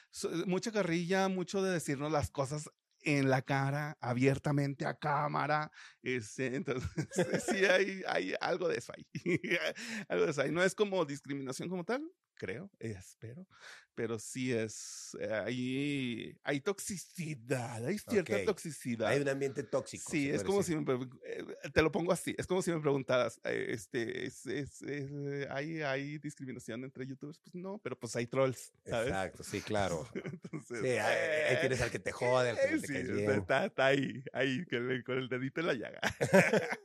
[0.46, 2.68] mucha carrilla, mucho de decirnos las cosas
[3.04, 5.70] en la cara, abiertamente a cámara.
[6.02, 6.88] este, entonces,
[7.48, 9.06] sí hay, hay algo de eso ahí.
[10.08, 10.50] algo de eso ahí.
[10.52, 12.02] No es como discriminación como tal,
[12.42, 13.46] creo, espero,
[13.94, 19.08] pero sí es, eh, ahí hay toxicidad, hay cierta toxicidad.
[19.08, 20.10] Hay un ambiente tóxico.
[20.10, 20.76] Sí, es como decir.
[20.84, 24.44] si me, eh, te lo pongo así, es como si me preguntaras, eh, este, es,
[24.46, 27.38] es- es, eh, ¿hay, ¿hay discriminación entre youtubers?
[27.38, 29.12] Pues no, pero pues hay trolls, ¿sabes?
[29.12, 30.08] Exacto, sí, claro.
[30.42, 31.16] Entonces, Sí, ahí,
[31.54, 33.40] eh, tienes al que te jode, al que eh, te sí, o sea, bien.
[33.40, 34.64] está, está ahí, ahí,
[35.04, 36.00] con el dedito en la llaga.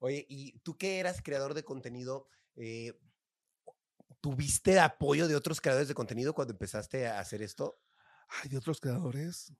[0.00, 2.92] Oye, ¿y tú que eras creador de contenido, eh,
[4.24, 7.78] tuviste apoyo de otros creadores de contenido cuando empezaste a hacer esto?
[8.28, 9.52] Ay, de otros creadores.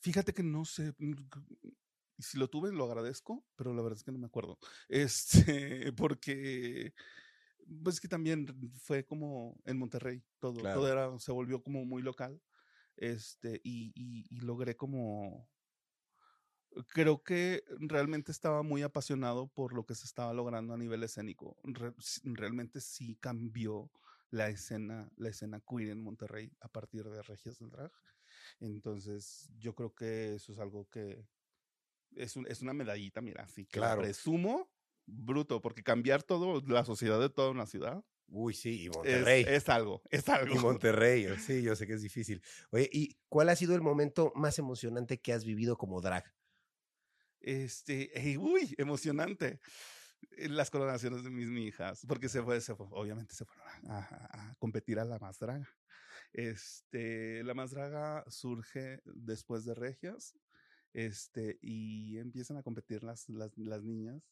[0.00, 0.92] Fíjate que no sé.
[0.98, 4.58] Y si lo tuve, lo agradezco, pero la verdad es que no me acuerdo.
[4.90, 6.92] Este, porque.
[7.82, 8.46] Pues que también
[8.82, 10.22] fue como en Monterrey.
[10.40, 10.80] Todo, Claro.
[10.80, 12.38] todo era, se volvió como muy local.
[12.98, 15.48] Este, y, y, y logré como.
[16.92, 21.58] Creo que realmente estaba muy apasionado por lo que se estaba logrando a nivel escénico.
[21.64, 23.90] Re- realmente sí cambió
[24.30, 27.90] la escena, la escena queer en Monterrey a partir de Regias del Drag.
[28.60, 31.26] Entonces, yo creo que eso es algo que
[32.14, 34.02] es, un- es una medallita, mira, así que la Claro.
[34.02, 34.70] presumo
[35.06, 39.44] bruto, porque cambiar todo, la sociedad de toda una ciudad, Uy, sí, y es, Monterrey.
[39.44, 40.54] es algo, es algo.
[40.54, 42.42] Y Monterrey, sí, yo sé que es difícil.
[42.70, 46.32] Oye, ¿y cuál ha sido el momento más emocionante que has vivido como drag?
[47.40, 49.60] Este, ey, uy, emocionante.
[50.32, 55.04] Eh, Las coronaciones de mis hijas, porque se fue, obviamente se fueron a, competir a
[55.04, 55.68] la más draga.
[56.32, 60.36] Este, la más draga surge después de Regias,
[60.92, 64.22] este, y empiezan a competir las, las, las niñas.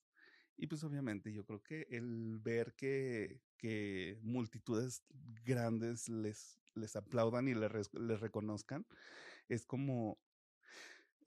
[0.56, 5.04] Y pues obviamente yo creo que el ver que, que multitudes
[5.44, 8.84] grandes les, les aplaudan y les, les reconozcan,
[9.48, 10.18] es como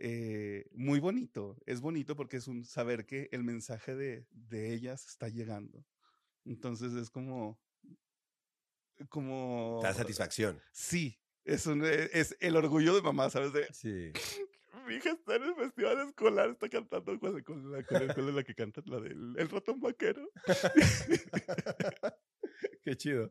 [0.04, 1.58] eh, muy bonito.
[1.68, 5.86] Es bonito porque es un saber que el mensaje de, de ellas está llegando.
[6.44, 7.60] Entonces es como,
[9.10, 10.60] como, da satisfacción.
[10.72, 13.54] sí, es, un, eh, es el orgullo de mamá, ¿sabes?
[13.54, 14.12] De, Sí.
[14.88, 18.56] mi hija está en el festival escolar, está cantando con, la, con con la que
[18.56, 20.28] canta, la del el ratón vaquero.
[22.84, 23.30] Qué chido.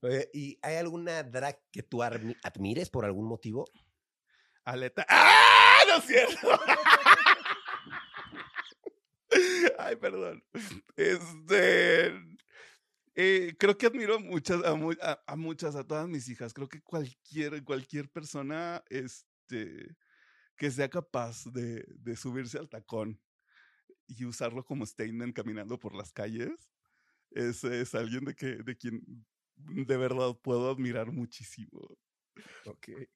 [0.00, 3.66] Oye, ¿y hay alguna drag que tú admires por algún motivo?
[4.66, 5.06] Aleta.
[5.08, 5.78] ¡Ah!
[5.88, 6.48] ¡No es cierto!
[9.78, 10.42] Ay, perdón.
[10.96, 12.12] Este.
[13.14, 14.94] eh, creo que admiro muchas, a, mu-
[15.26, 16.52] a muchas, a todas mis hijas.
[16.52, 19.94] Creo que cualquier, cualquier persona este,
[20.56, 23.20] que sea capaz de, de subirse al tacón
[24.06, 26.70] y usarlo como statement caminando por las calles,
[27.30, 29.02] es, es alguien de, que, de quien
[29.56, 31.98] de verdad puedo admirar muchísimo.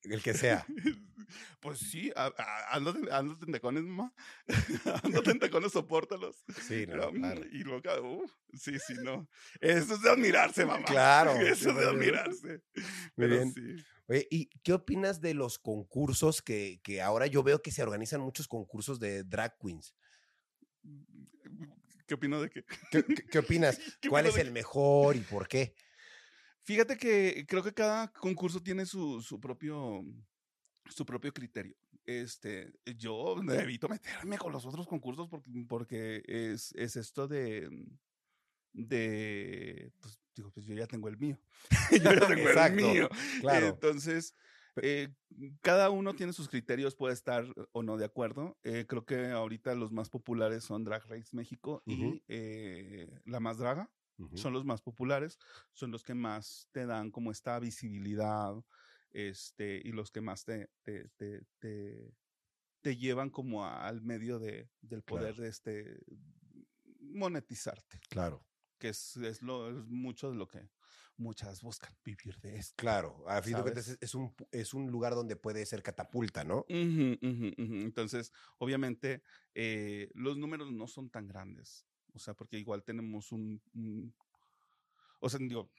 [0.02, 0.66] El que sea.
[1.60, 4.12] Pues sí, a- a- ándate, ándate en tacones, mamá.
[5.04, 6.42] ándate en tacones, sopórtalos.
[6.66, 7.42] Sí, no, claro.
[7.52, 9.28] Y luego, uh, sí, sí, no.
[9.60, 10.84] Eso es de admirarse, mamá.
[10.86, 12.62] Claro, Eso es de admirarse.
[12.74, 13.52] Muy Pero bien.
[13.54, 13.84] sí.
[14.08, 18.22] Oye, ¿y qué opinas de los concursos que, que ahora yo veo que se organizan
[18.22, 19.94] muchos concursos de drag queens?
[22.08, 22.50] ¿Qué opino de?
[22.50, 23.78] ¿Qué, qué- qué opinas?
[24.00, 25.74] ¿Qué ¿Cuál es el mejor y por qué?
[26.70, 30.04] Fíjate que creo que cada concurso tiene su, su propio
[30.88, 31.74] su propio criterio.
[32.06, 37.68] Este, yo evito meterme con los otros concursos porque, porque es, es esto de,
[38.72, 41.40] de, pues, digo, pues yo ya tengo el mío.
[41.90, 43.08] yo ya tengo el mío.
[43.40, 43.66] Claro.
[43.66, 44.36] Entonces,
[44.80, 45.08] eh,
[45.62, 48.56] cada uno tiene sus criterios, puede estar o no de acuerdo.
[48.62, 53.58] Eh, creo que ahorita los más populares son Drag Race México y eh, La Más
[53.58, 53.90] Draga.
[54.34, 55.38] Son los más populares,
[55.72, 58.54] son los que más te dan como esta visibilidad,
[59.10, 62.14] este, y los que más te, te, te,
[62.80, 66.00] te, llevan como al medio de, del poder de este
[67.00, 68.00] monetizarte.
[68.08, 68.44] Claro.
[68.78, 70.70] Que es, es, lo, es mucho de lo que
[71.20, 72.74] muchas buscan vivir de esto.
[72.76, 76.64] Claro, a fin de cuentas es un, es un lugar donde puede ser catapulta, ¿no?
[76.68, 79.22] Entonces, obviamente,
[79.54, 81.86] eh, los números no son tan grandes.
[82.14, 83.62] O sea, porque igual tenemos un,
[85.20, 85.70] o sea, digo,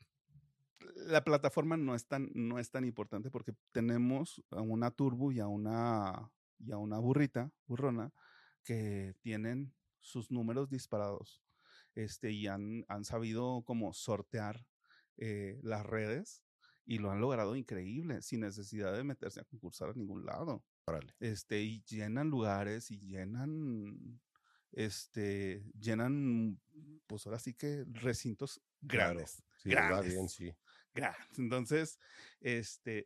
[0.95, 5.39] la plataforma no es tan, no es tan importante porque tenemos a una turbo y
[5.39, 8.11] a una, y a una burrita, burrona,
[8.63, 11.41] que tienen sus números disparados.
[11.93, 14.65] Este, y han, han sabido como sortear
[15.17, 16.43] eh, las redes
[16.85, 20.63] y lo han logrado increíble, sin necesidad de meterse a concursar a ningún lado.
[21.19, 24.19] Este, y llenan lugares y llenan
[24.71, 26.59] este, llenan,
[27.07, 29.43] pues ahora sí que recintos grandes.
[29.57, 30.13] sí, grandes.
[30.13, 30.55] bien, sí.
[31.37, 31.99] Entonces,
[32.39, 33.05] este,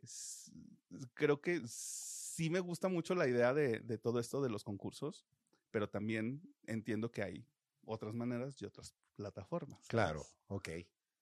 [1.14, 5.26] creo que sí me gusta mucho la idea de, de todo esto de los concursos,
[5.70, 7.46] pero también entiendo que hay
[7.84, 9.86] otras maneras y otras plataformas.
[9.88, 10.68] Claro, ok,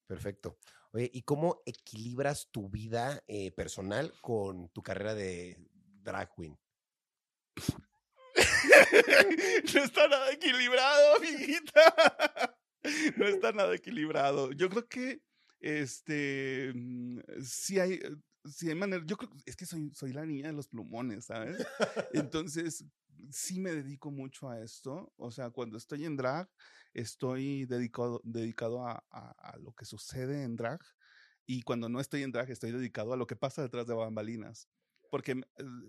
[0.06, 0.58] perfecto.
[0.92, 5.58] Oye, ¿y cómo equilibras tu vida eh, personal con tu carrera de
[6.02, 6.58] drag queen?
[9.74, 12.54] No está nada equilibrado, amiguita.
[13.16, 14.52] No está nada equilibrado.
[14.52, 15.22] Yo creo que,
[15.60, 18.00] este, mm, si hay,
[18.44, 21.66] si hay manera, yo creo, es que soy, soy la niña de los plumones, ¿sabes?
[22.12, 22.84] Entonces,
[23.30, 25.12] sí me dedico mucho a esto.
[25.16, 26.48] O sea, cuando estoy en drag,
[26.92, 30.80] estoy dedicado, dedicado a, a lo que sucede en drag.
[31.46, 34.68] Y cuando no estoy en drag, estoy dedicado a lo que pasa detrás de bambalinas
[35.14, 35.40] porque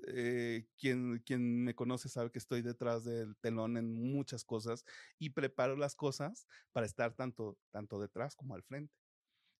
[0.05, 4.85] eh, quien, quien me conoce sabe que estoy detrás del telón en muchas cosas
[5.17, 8.93] y preparo las cosas para estar tanto, tanto detrás como al frente.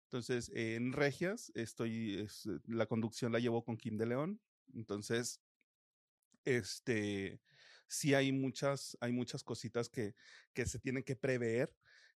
[0.03, 2.27] Entonces, en Regias, estoy,
[2.67, 4.39] la conducción la llevo con Kim de León.
[4.75, 5.41] Entonces,
[6.43, 7.41] este,
[7.87, 10.13] sí hay muchas, hay muchas cositas que,
[10.53, 11.75] que se tienen que prever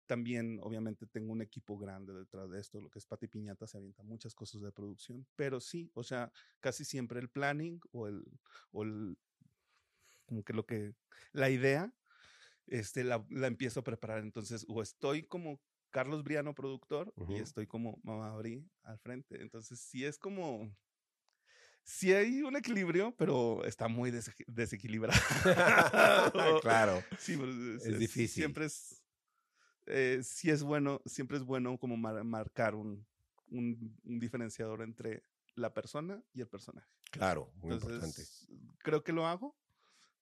[0.07, 3.79] también, obviamente, tengo un equipo grande detrás de esto, lo que es Pati Piñata, se
[3.79, 8.25] avienta muchas cosas de producción, pero sí, o sea, casi siempre el planning o el,
[8.73, 9.19] o el
[10.27, 10.95] como que lo que,
[11.33, 11.93] la idea,
[12.67, 14.23] este, la, la empiezo a preparar.
[14.23, 19.41] Entonces, o estoy como Carlos Briano, productor, y estoy como Mamá Bri al frente.
[19.41, 20.71] Entonces, sí es como,
[21.85, 25.19] sí hay un equilibrio, pero está muy desequilibrado.
[26.61, 27.03] claro.
[27.19, 28.29] Sí, pues, es, difícil.
[28.29, 29.06] Siempre es
[29.87, 33.07] eh, sí es bueno, siempre es bueno como marcar un,
[33.51, 35.23] un, diferenciador entre
[35.55, 36.89] la persona y el personaje.
[37.11, 38.23] Claro, muy importante.
[38.79, 39.57] Creo que lo hago,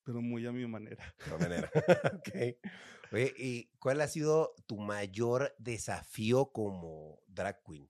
[0.05, 1.15] pero muy a mi manera.
[1.27, 1.71] A mi manera.
[2.15, 2.57] ok.
[3.13, 7.89] Oye, ¿y cuál ha sido tu mayor desafío como drag queen?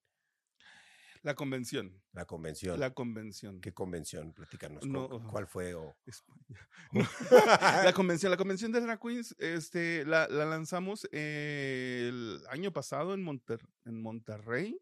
[1.25, 2.03] La convención.
[2.13, 2.79] La convención.
[2.79, 3.59] La convención.
[3.63, 4.35] ¿Qué convención?
[4.35, 4.85] Platícanos.
[5.31, 5.75] ¿Cuál fue?
[6.93, 13.23] la convención, la convención de Drag Queens, este, la, la lanzamos el año pasado en,
[13.23, 14.79] Monter, en Monterrey.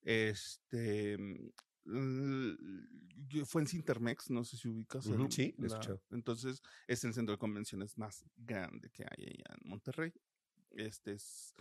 [0.00, 1.18] Este
[3.44, 5.04] fue en Cintermex, no sé si ubicas.
[5.28, 5.54] sí,
[6.10, 10.14] entonces es el centro de convenciones más grande que hay allá en Monterrey.
[10.70, 11.54] Este es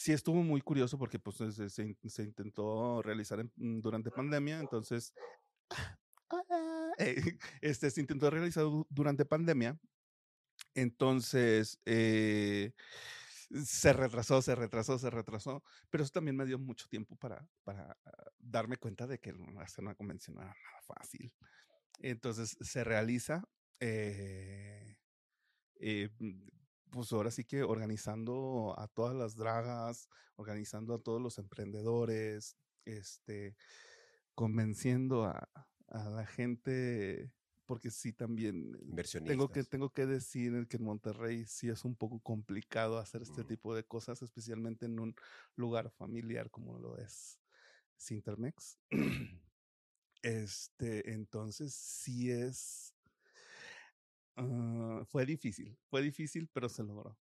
[0.00, 5.12] sí estuvo muy curioso porque pues se, intentó realizar mm, durante pandemia, entonces
[6.96, 9.78] eh, este se intentó realizar durante pandemia,
[10.74, 12.72] entonces eh,
[13.62, 17.94] se retrasó, se retrasó, se retrasó, pero eso también me dio mucho tiempo para, para
[18.38, 21.30] darme cuenta de que hacer una convención no era nada fácil.
[21.98, 23.44] Entonces se realiza.
[23.80, 24.96] Eh,
[25.80, 26.08] eh,
[26.90, 33.56] pues ahora sí que organizando a todas las dragas, organizando a todos los emprendedores, este,
[34.34, 35.48] convenciendo a,
[35.92, 37.32] la gente,
[37.66, 38.78] porque sí también
[39.24, 43.42] tengo que, tengo que decir que en Monterrey sí es un poco complicado hacer este
[43.42, 45.16] tipo de cosas, especialmente en un
[45.56, 47.40] lugar familiar como lo es
[47.96, 48.78] Sintermex.
[50.22, 52.94] Este, entonces sí es
[54.40, 57.18] Ah, fue difícil, fue difícil, pero se logró.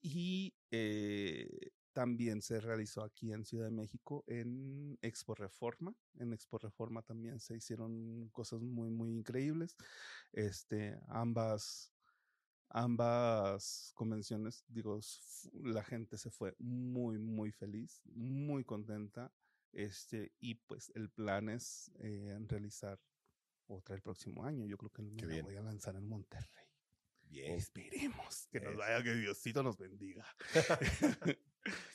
[0.00, 1.48] Y eh,
[1.92, 5.94] también se realizó aquí en Ciudad de México en Expo Reforma.
[6.18, 9.76] En Expo Reforma también se hicieron cosas muy, muy increíbles.
[10.32, 11.92] Este, ambas,
[12.68, 15.00] ambas convenciones, digo,
[15.54, 19.32] la gente se fue muy, muy feliz, muy contenta.
[19.72, 23.00] Este, y pues el plan es eh, realizar
[23.66, 24.66] otra el próximo año.
[24.66, 26.66] Yo creo que me voy a lanzar en Monterrey.
[27.22, 27.52] Bien.
[27.52, 30.24] Esperemos que nos vaya, que Diosito nos bendiga.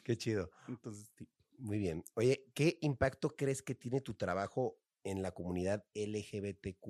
[0.03, 0.51] Qué chido.
[0.67, 1.27] Entonces, sí.
[1.57, 2.03] Muy bien.
[2.13, 6.87] Oye, ¿qué impacto crees que tiene tu trabajo en la comunidad LGBTQ?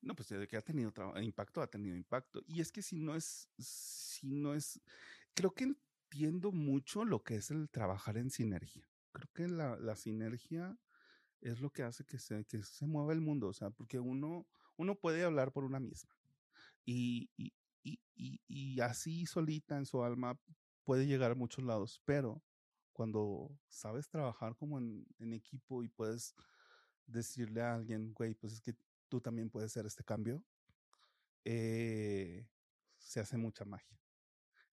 [0.00, 2.42] No, pues de que ha tenido impacto, ha tenido impacto.
[2.46, 4.80] Y es que si no es, si no es,
[5.34, 8.88] creo que entiendo mucho lo que es el trabajar en sinergia.
[9.12, 10.76] Creo que la, la sinergia
[11.40, 13.48] es lo que hace que se, que se mueva el mundo.
[13.48, 16.14] O sea, porque uno, uno puede hablar por una misma.
[16.84, 17.52] Y, y,
[18.14, 20.38] y, y, así solita en su alma
[20.84, 22.42] puede llegar a muchos lados, pero
[22.92, 26.34] cuando sabes trabajar como en, equipo y puedes
[27.06, 28.74] decirle a alguien, güey, pues es que
[29.08, 30.42] tú también puedes hacer este cambio,
[31.44, 32.48] eh,
[32.96, 34.00] se hace mucha magia.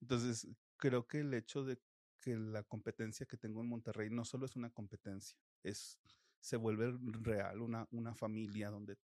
[0.02, 0.48] Entonces,
[0.78, 1.80] creo que el hecho de
[2.20, 6.00] que la competencia que tengo en Monterrey no solo es una competencia, es,
[6.46, 9.00] se vuelve real, una, una familia donde,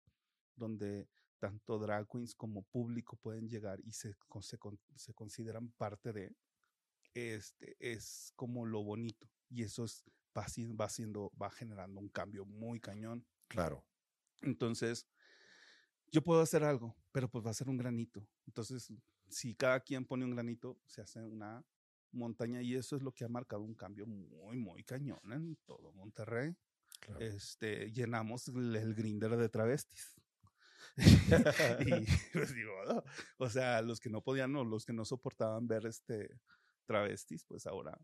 [0.56, 4.60] donde tanto drag queens como público pueden llegar y se, se,
[4.96, 6.36] se consideran parte de,
[7.16, 9.28] este, es como lo bonito.
[9.50, 10.04] Y eso es,
[10.38, 10.46] va,
[10.80, 13.26] va siendo, va generando un cambio muy cañón.
[13.48, 13.84] Claro.
[14.44, 15.08] Entonces,
[16.12, 18.24] yo puedo hacer algo, pero pues va a ser un granito.
[18.46, 18.94] Entonces,
[19.30, 21.66] si cada quien pone un granito, se hace una
[22.12, 25.92] montaña y eso es lo que ha marcado un cambio muy, muy cañón en todo
[25.94, 26.56] Monterrey.
[27.20, 30.22] Este, llenamos el, el grinder de travestis.
[30.97, 31.02] y
[32.34, 32.74] pues digo,
[33.38, 36.39] o sea, los que no podían o los que no soportaban ver este
[36.86, 37.97] travestis, pues ahora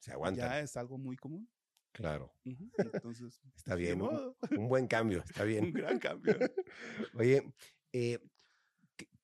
[0.00, 0.46] se aguanta.
[0.46, 1.48] Ya es algo muy común.
[1.92, 2.34] Claro.
[2.44, 4.02] Entonces, está bien.
[4.02, 5.66] Un, buen cambio, está bien.
[5.66, 6.36] un gran cambio.
[7.14, 7.54] Oye,
[7.92, 8.18] eh,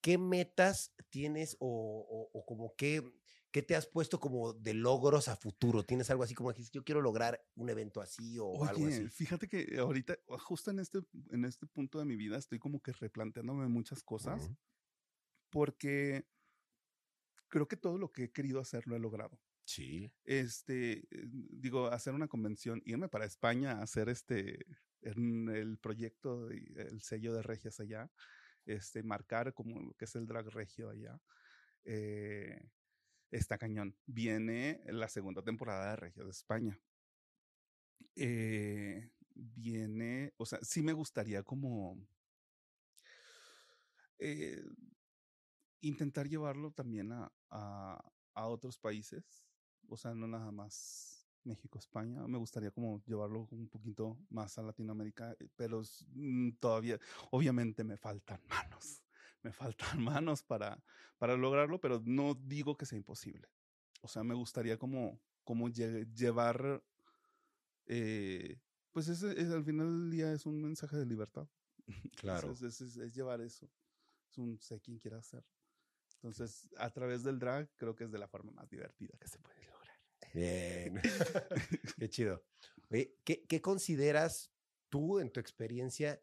[0.00, 3.02] ¿qué, metas tienes o, o, como qué,
[3.50, 5.84] qué, te has puesto como de logros a futuro?
[5.84, 9.08] ¿Tienes algo así como que yo quiero lograr un evento así o algo así?
[9.08, 12.92] Fíjate que ahorita, justo en este, en este punto de mi vida, estoy como que
[12.92, 14.50] replanteándome muchas cosas.
[15.50, 16.26] Porque
[17.48, 19.40] creo que todo lo que he querido hacer lo he logrado.
[19.64, 20.12] Sí.
[20.24, 24.64] Este, eh, digo, hacer una convención, irme para España hacer este,
[25.02, 28.10] en el proyecto, el sello de Regias allá,
[28.66, 31.20] este, marcar como lo que es el drag regio allá.
[31.84, 32.68] Eh,
[33.30, 33.96] está cañón.
[34.06, 36.78] Viene la segunda temporada de Regio de España.
[38.16, 41.96] Eh, viene, o sea, sí me gustaría como
[44.18, 44.62] eh,
[45.80, 49.24] intentar llevarlo también a, a, otros países,
[49.88, 52.26] o sea, no nada más México, España.
[52.26, 55.82] Me gustaría como llevarlo un poquito más a Latinoamérica, eh, pero
[56.14, 56.98] mm, todavía,
[57.30, 59.02] obviamente me faltan manos,
[59.42, 60.82] me faltan manos para,
[61.18, 63.48] para lograrlo, pero no digo que sea imposible.
[64.02, 66.82] O sea, me gustaría como, como llevar,
[67.86, 68.58] eh,
[68.92, 71.48] pues al final del día es un mensaje de libertad.
[72.16, 72.52] Claro.
[72.52, 73.68] es, es, llevar eso.
[74.30, 75.44] Es un sé quién quiera hacer.
[76.14, 79.38] Entonces, a través del drag, creo que es de la forma más divertida que se
[79.38, 79.96] puede lograr.
[80.32, 81.00] Bien.
[81.98, 82.44] Qué chido.
[83.24, 84.52] ¿qué, ¿qué, consideras
[84.88, 86.22] tú, en tu experiencia,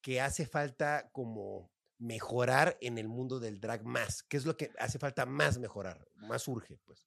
[0.00, 4.22] que hace falta como mejorar en el mundo del drag más?
[4.22, 6.08] ¿Qué es lo que hace falta más mejorar?
[6.16, 7.06] Más urge, pues.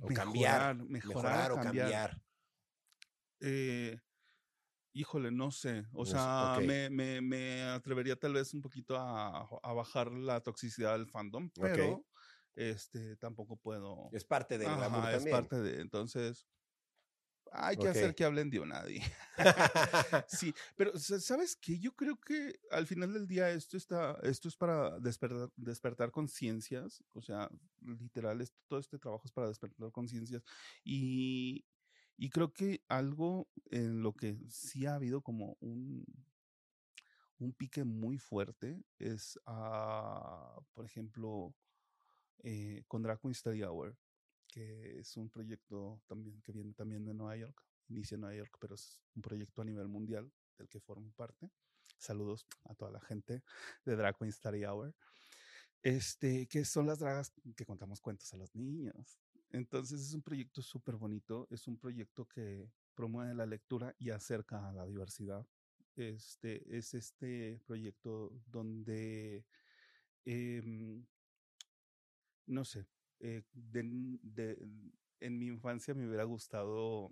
[0.00, 2.20] O cambiar, mejorar, o cambiar.
[3.40, 3.98] Eh,
[4.94, 5.86] Híjole, no sé.
[5.92, 10.92] O sea, me, me, me, atrevería tal vez un poquito a, a, bajar la toxicidad
[10.92, 12.04] del fandom, pero
[12.54, 14.10] este tampoco puedo.
[14.12, 15.80] Es parte del Ajá, Es parte de.
[15.80, 16.46] Entonces,
[17.52, 19.02] hay que hacer que hablen de nadie.
[20.28, 21.78] sí, pero ¿sabes qué?
[21.78, 27.02] Yo creo que al final del día esto está, esto es para despertar, despertar conciencias,
[27.14, 27.50] o sea,
[27.80, 30.42] literal, todo este trabajo es para despertar conciencias
[30.84, 31.64] y,
[32.16, 36.04] y creo que algo en lo que sí ha habido como un,
[37.38, 41.54] un pique muy fuerte es, uh, por ejemplo,
[42.44, 43.96] eh, con Draco Study Hour,
[44.52, 48.56] que es un proyecto también que viene también de Nueva York, inicia en Nueva York,
[48.60, 51.50] pero es un proyecto a nivel mundial del que formo parte.
[51.96, 53.42] Saludos a toda la gente
[53.84, 54.94] de Draco Study Hour.
[55.82, 59.18] Este, que son las dragas que contamos cuentos a los niños.
[59.50, 64.68] Entonces es un proyecto súper bonito, es un proyecto que promueve la lectura y acerca
[64.68, 65.46] a la diversidad.
[65.96, 69.44] Este es este proyecto donde,
[70.24, 71.04] em,
[72.46, 72.86] no sé,
[73.22, 73.82] eh, de,
[74.22, 74.58] de,
[75.20, 77.10] en mi infancia me hubiera gustado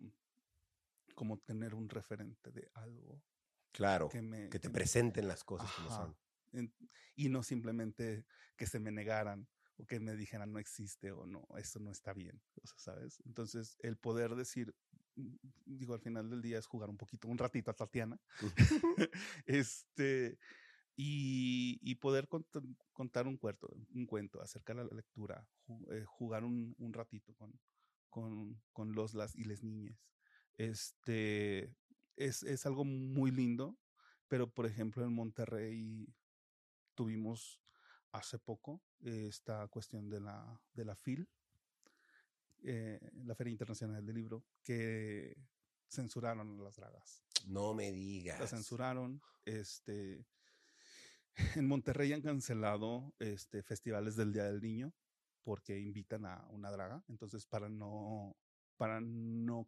[1.14, 3.22] como tener un referente de algo.
[3.72, 6.04] Claro, que, me, que te que me- presenten las cosas como Ajá.
[6.06, 6.16] son.
[6.52, 6.74] en-
[7.14, 11.46] y no simplemente que se me negaran o que me dijeran no existe o no,
[11.56, 13.22] eso no está bien, o sea, ¿sabes?
[13.24, 14.74] Entonces, el poder decir,
[15.14, 18.20] mm, digo, al final del día es jugar un poquito, un ratito a Tatiana,
[19.46, 20.38] este,
[21.02, 26.04] y, y poder cont- contar un cuento, un cuento, acercar a la lectura, ju- eh,
[26.04, 27.58] jugar un, un ratito con,
[28.10, 29.98] con, con los, las y las niñas.
[30.58, 31.74] Este,
[32.16, 33.78] es, es algo muy lindo,
[34.28, 36.06] pero por ejemplo en Monterrey
[36.94, 37.62] tuvimos
[38.12, 41.26] hace poco eh, esta cuestión de la, de la FIL,
[42.62, 45.34] eh, la Feria Internacional del Libro, que
[45.88, 47.24] censuraron a las dragas.
[47.46, 48.38] No me digas.
[48.38, 49.22] La censuraron.
[49.46, 50.26] Este,
[51.56, 54.92] en Monterrey han cancelado este, festivales del Día del Niño
[55.42, 57.02] porque invitan a una draga.
[57.08, 58.36] Entonces, para no,
[58.76, 59.66] para no,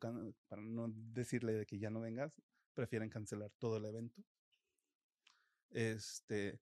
[0.49, 2.33] para no decirle de que ya no vengas,
[2.75, 4.23] prefieren cancelar todo el evento.
[5.71, 6.61] Este,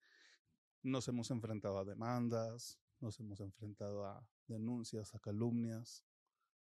[0.82, 6.04] nos hemos enfrentado a demandas, nos hemos enfrentado a denuncias, a calumnias,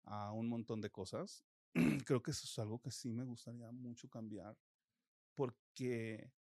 [0.05, 1.45] a un montón de cosas.
[2.07, 4.57] Creo que eso es algo que sí me gustaría mucho cambiar
[5.35, 6.33] porque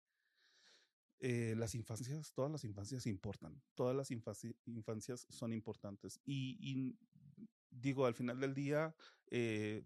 [1.20, 6.20] eh, las infancias, todas las infancias importan, todas las infaci- infancias son importantes.
[6.24, 6.98] Y, y
[7.70, 8.94] digo, al final del día,
[9.30, 9.84] eh,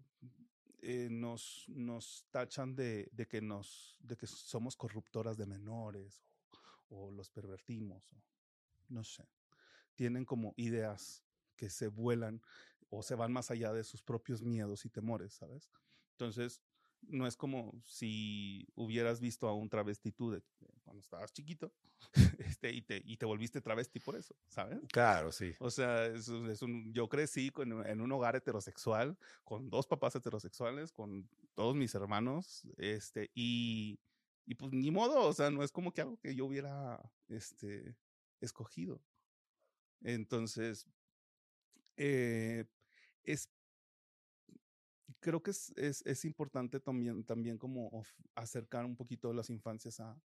[0.81, 6.23] eh, nos, nos tachan de, de que nos, de que somos corruptoras de menores
[6.89, 8.23] o, o los pervertimos, o
[8.87, 9.29] no sé.
[9.95, 11.25] Tienen como ideas
[11.55, 12.41] que se vuelan
[12.89, 15.71] o se van más allá de sus propios miedos y temores, ¿sabes?
[16.11, 16.63] Entonces,
[17.01, 21.73] no es como si hubieras visto a un travesti tú de, de cuando estabas chiquito
[22.39, 24.79] este, y, te, y te volviste travesti por eso, ¿sabes?
[24.91, 25.53] Claro, sí.
[25.59, 30.91] O sea, es un, yo crecí con- en un hogar heterosexual, con dos papás heterosexuales,
[30.91, 33.99] con todos mis hermanos, este, y,
[34.45, 37.95] y pues ni modo, o sea, no es como que algo que yo hubiera este,
[38.39, 39.01] escogido.
[40.01, 40.87] Entonces,
[41.97, 42.65] eh,
[43.23, 43.49] es,
[45.19, 49.99] creo que es, es, es importante también, también como of- acercar un poquito las infancias
[49.99, 50.21] a,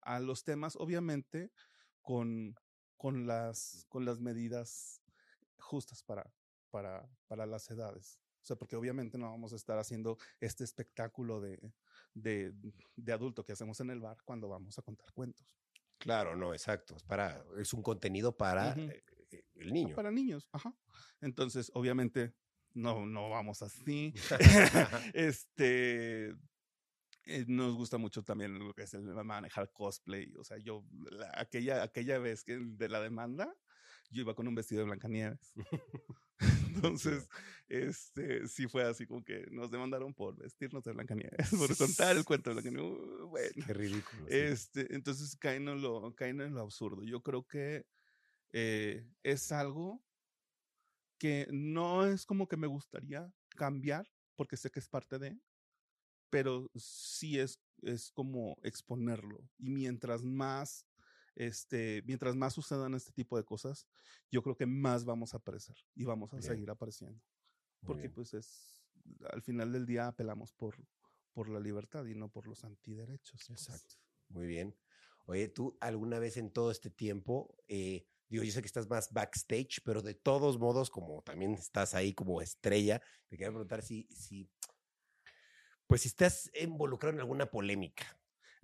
[0.00, 1.52] a los temas, obviamente
[2.00, 2.54] con,
[2.96, 5.02] con, las, con las medidas
[5.58, 6.34] justas para,
[6.70, 8.20] para, para las edades.
[8.42, 11.74] O sea, porque obviamente no vamos a estar haciendo este espectáculo de,
[12.14, 12.54] de,
[12.96, 15.58] de adulto que hacemos en el bar cuando vamos a contar cuentos.
[15.98, 16.96] Claro, no, exacto.
[16.96, 19.94] Es para, es un contenido para eh, eh, el niño.
[19.94, 20.74] Para niños, ajá.
[21.20, 22.34] Entonces, obviamente,
[22.74, 24.12] no, no vamos así.
[25.14, 26.30] este
[27.26, 30.32] eh, nos gusta mucho también lo que es el manejar cosplay.
[30.38, 33.54] O sea, yo, la- aquella, aquella vez que de la demanda,
[34.10, 35.52] yo iba con un vestido de Blancanieves.
[36.74, 37.28] Entonces,
[37.68, 42.24] este, sí fue así como que nos demandaron por vestirnos de Blancanieves, por contar el
[42.24, 42.90] cuento de Blancanieves.
[42.98, 44.22] Uh, Bueno, Qué ridículo.
[44.26, 44.28] sí.
[44.36, 47.02] este, entonces caen en lo, caen en lo absurdo.
[47.04, 47.86] Yo creo que
[48.52, 50.02] eh, es algo
[51.20, 55.38] que no es como que me gustaría cambiar, porque sé que es parte de,
[56.30, 59.46] pero sí es, es como exponerlo.
[59.58, 60.86] Y mientras más,
[61.34, 63.86] este, mientras más sucedan este tipo de cosas,
[64.30, 66.48] yo creo que más vamos a aparecer y vamos a Bien.
[66.48, 67.20] seguir apareciendo.
[67.82, 68.14] Muy Porque bien.
[68.14, 68.86] pues es,
[69.30, 70.88] al final del día apelamos por,
[71.34, 73.44] por la libertad y no por los antiderechos.
[73.46, 73.68] pues.
[73.68, 73.96] Exacto.
[74.28, 74.74] Muy bien.
[75.26, 79.12] Oye, ¿tú alguna vez en todo este tiempo, eh, digo, yo sé que estás más
[79.12, 84.06] backstage, pero de todos modos, como también estás ahí como estrella, te quería preguntar si,
[84.10, 84.48] si,
[85.86, 88.16] pues si estás involucrado en alguna polémica.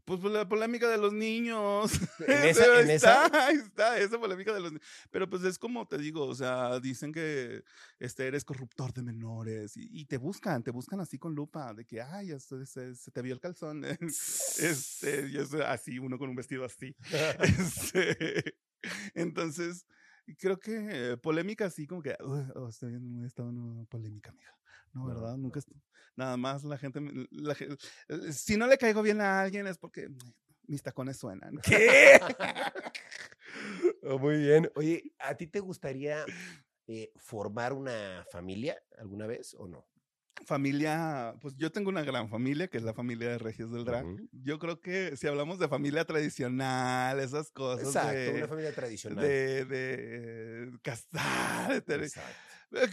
[0.05, 1.91] Pues por la polémica de los niños.
[2.29, 3.47] ¿En esa- en está, esa?
[3.49, 4.87] ahí está, esa polémica de los niños.
[5.11, 7.65] Pero pues es como te digo, o sea, dicen que
[7.99, 11.85] este, eres corruptor de menores y, y te buscan, te buscan así con lupa, de
[11.85, 13.85] que, ay, ya se, se- se te vio el calzón.
[13.85, 16.95] este, y es así, uno con un vestido así.
[17.41, 18.55] Este,
[19.15, 19.87] entonces,
[20.39, 23.85] creo que eh, polémica así como que, "Uy, oh, estoy en un estado en una
[23.85, 24.53] polémica, mija.
[24.93, 25.31] No, No, ¿verdad?
[25.33, 25.39] no.
[25.39, 25.61] Nunca
[26.17, 27.55] Nada más la gente, la
[28.09, 30.09] eh, si no le caigo bien a alguien es porque
[30.67, 31.57] mis tacones suenan.
[31.63, 32.19] ¿Qué?
[34.03, 34.71] Oh, Muy bien.
[34.77, 36.25] Oye, ¿a ti te gustaría
[36.87, 39.87] eh, formar una familia alguna vez o no?
[40.45, 44.07] Familia, pues yo tengo una gran familia, que es la familia de Regios del Drag.
[44.33, 49.25] Yo creo que si hablamos de familia tradicional, esas cosas Exacto, de, una familia tradicional.
[49.25, 52.37] de, de casar, tener- Exacto.
[52.73, 52.89] Eh,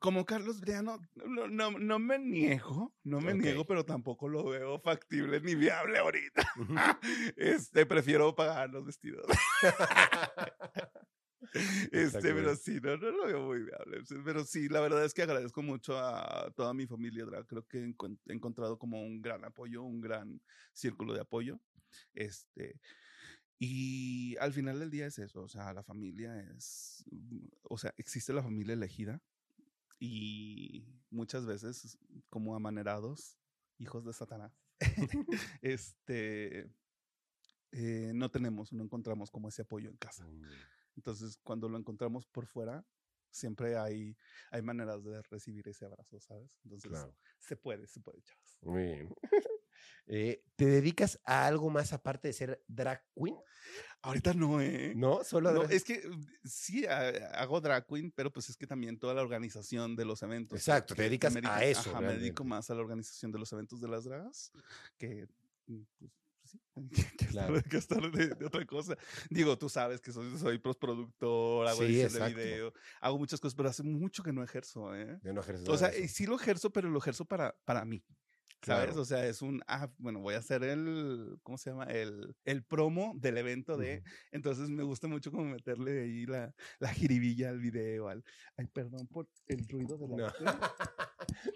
[0.00, 4.78] Como Carlos Briano, no, no, no me niego, no me niego, pero tampoco lo veo
[4.80, 6.46] factible ni viable ahorita.
[7.36, 9.26] Este, prefiero pagar los vestidos.
[11.92, 14.02] Este, pero sí, no, no lo veo muy viable.
[14.24, 17.46] Pero sí, la verdad es que agradezco mucho a toda mi familia drag.
[17.46, 20.40] Creo que he encontrado como un gran apoyo, un gran
[20.72, 21.60] círculo de apoyo.
[22.14, 22.80] Este,
[23.58, 27.94] y al final del día es eso, o sea, la familia es, mm, o sea,
[27.96, 29.22] existe la familia elegida
[29.98, 33.38] y muchas veces como amanerados,
[33.78, 34.52] hijos de Satanás,
[35.62, 36.70] este,
[37.72, 40.26] eh, no tenemos, no encontramos como ese apoyo en casa.
[40.26, 40.42] Mm.
[40.96, 42.84] Entonces, cuando lo encontramos por fuera,
[43.30, 44.16] siempre hay,
[44.50, 46.56] hay maneras de recibir ese abrazo, ¿sabes?
[46.64, 47.16] Entonces, Claro.
[47.38, 48.58] se puede, se puede, chavos.
[48.62, 49.14] Muy bien.
[50.06, 53.36] Eh, ¿Te dedicas a algo más aparte de ser drag queen?
[54.02, 54.92] Ahorita no, ¿eh?
[54.94, 57.08] No, solo No, es que mm, sí ha-
[57.40, 60.58] hago drag queen, pero pues es que también toda la organización de los eventos.
[60.58, 63.52] Exacto, te dedicas me a eso, Ajá, me dedico más a la organización de los
[63.52, 64.52] eventos de las dragas
[64.98, 65.26] que
[65.66, 66.12] mm, pues,
[66.92, 67.60] sí, que Claro.
[67.62, 68.96] que estar de, de otra cosa.
[69.30, 73.54] Digo, tú sabes que soy, soy postproductor, hago Sí, edición de video, hago muchas cosas,
[73.56, 75.18] pero hace mucho que no ejerzo, ¿eh?
[75.22, 76.14] Ya no ejerces O sea, eso.
[76.14, 78.04] sí lo ejerzo, pero lo ejerzo para, para mí.
[78.62, 78.86] ¿Sabes?
[78.86, 79.02] Claro.
[79.02, 81.84] O sea, es un, ah, bueno, voy a hacer el, ¿cómo se llama?
[81.84, 84.08] El, el promo del evento de, Ujú.
[84.32, 88.24] entonces me gusta mucho como meterle ahí la, la jiribilla al video, al,
[88.56, 90.16] ay, perdón por el ruido de la...
[90.16, 90.32] No.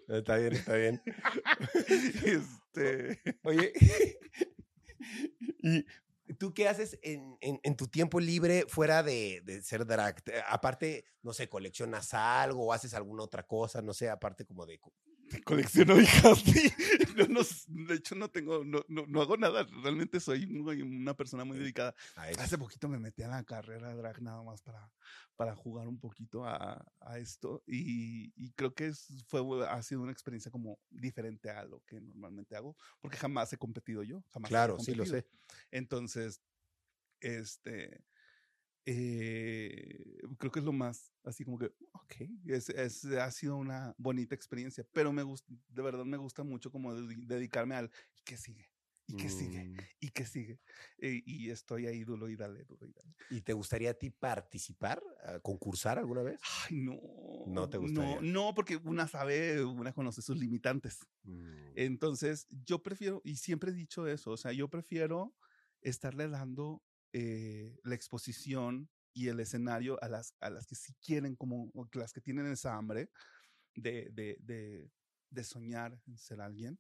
[0.18, 1.00] está bien, está bien.
[2.24, 3.72] este, Oye,
[6.26, 10.22] ¿y tú qué haces en, en- tu tiempo libre fuera de, de ser drag?
[10.22, 14.66] Te- Aparte, no sé, coleccionas algo o haces alguna otra cosa, no sé, aparte como
[14.66, 14.80] de...
[15.30, 16.42] co- colecciono hijas.
[17.28, 21.58] No, de hecho, no tengo, no, no, no hago nada, realmente soy una persona muy
[21.58, 21.94] dedicada.
[22.14, 22.40] a eso.
[22.40, 24.88] Hace poquito me metí a la carrera de drag nada más para,
[25.36, 30.02] para jugar un poquito a, a esto y, y creo que es, fue, ha sido
[30.02, 34.50] una experiencia como diferente a lo que normalmente hago, porque jamás he competido yo, jamás
[34.50, 35.26] he Claro, sí lo sé.
[35.72, 36.40] Entonces,
[37.20, 38.04] este,
[38.86, 40.02] eh,
[40.38, 41.72] creo que es lo más, así como que,
[42.10, 46.42] ok, es, es- ha sido una bonita experiencia, pero me gusta, de verdad me gusta
[46.44, 48.66] mucho como dedi- dedicarme al, ¿y qué sigue?
[49.06, 49.70] ¿Y qué sigue?
[49.70, 50.60] Mm, ¿Y qué sigue?
[50.98, 53.14] Eh, y estoy ahí duro y dale, duro y dale.
[53.30, 56.38] ¿Y te gustaría a ti participar, a concursar alguna vez?
[56.68, 57.00] Ay, no.
[57.46, 58.16] No te gustaría.
[58.16, 60.98] No, no, porque una sabe, una conoce sus limitantes.
[61.24, 65.34] Mm, Entonces, yo prefiero, y siempre he dicho eso, o sea, yo prefiero
[65.80, 66.82] estarle dando
[67.12, 71.88] eh, la exposición y el escenario a las, a las que sí quieren, como o
[71.94, 73.10] las que tienen esa hambre
[73.74, 74.92] de, de, de,
[75.28, 76.78] de soñar en ser alguien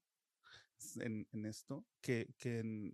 [1.00, 2.92] en, en esto, que, que,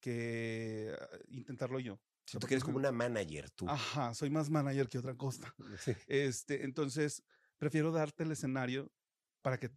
[0.00, 2.00] que ah, intentarlo yo.
[2.32, 3.68] Porque que eres como una manager tú.
[3.68, 5.54] Ajá, soy más manager que otra cosa.
[5.78, 5.92] Sí.
[6.08, 7.22] Este, entonces,
[7.58, 8.92] prefiero darte el escenario
[9.42, 9.70] para que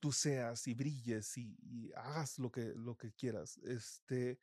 [0.00, 3.56] tú seas y brilles y, y hagas lo que, lo que quieras.
[3.58, 4.40] Este,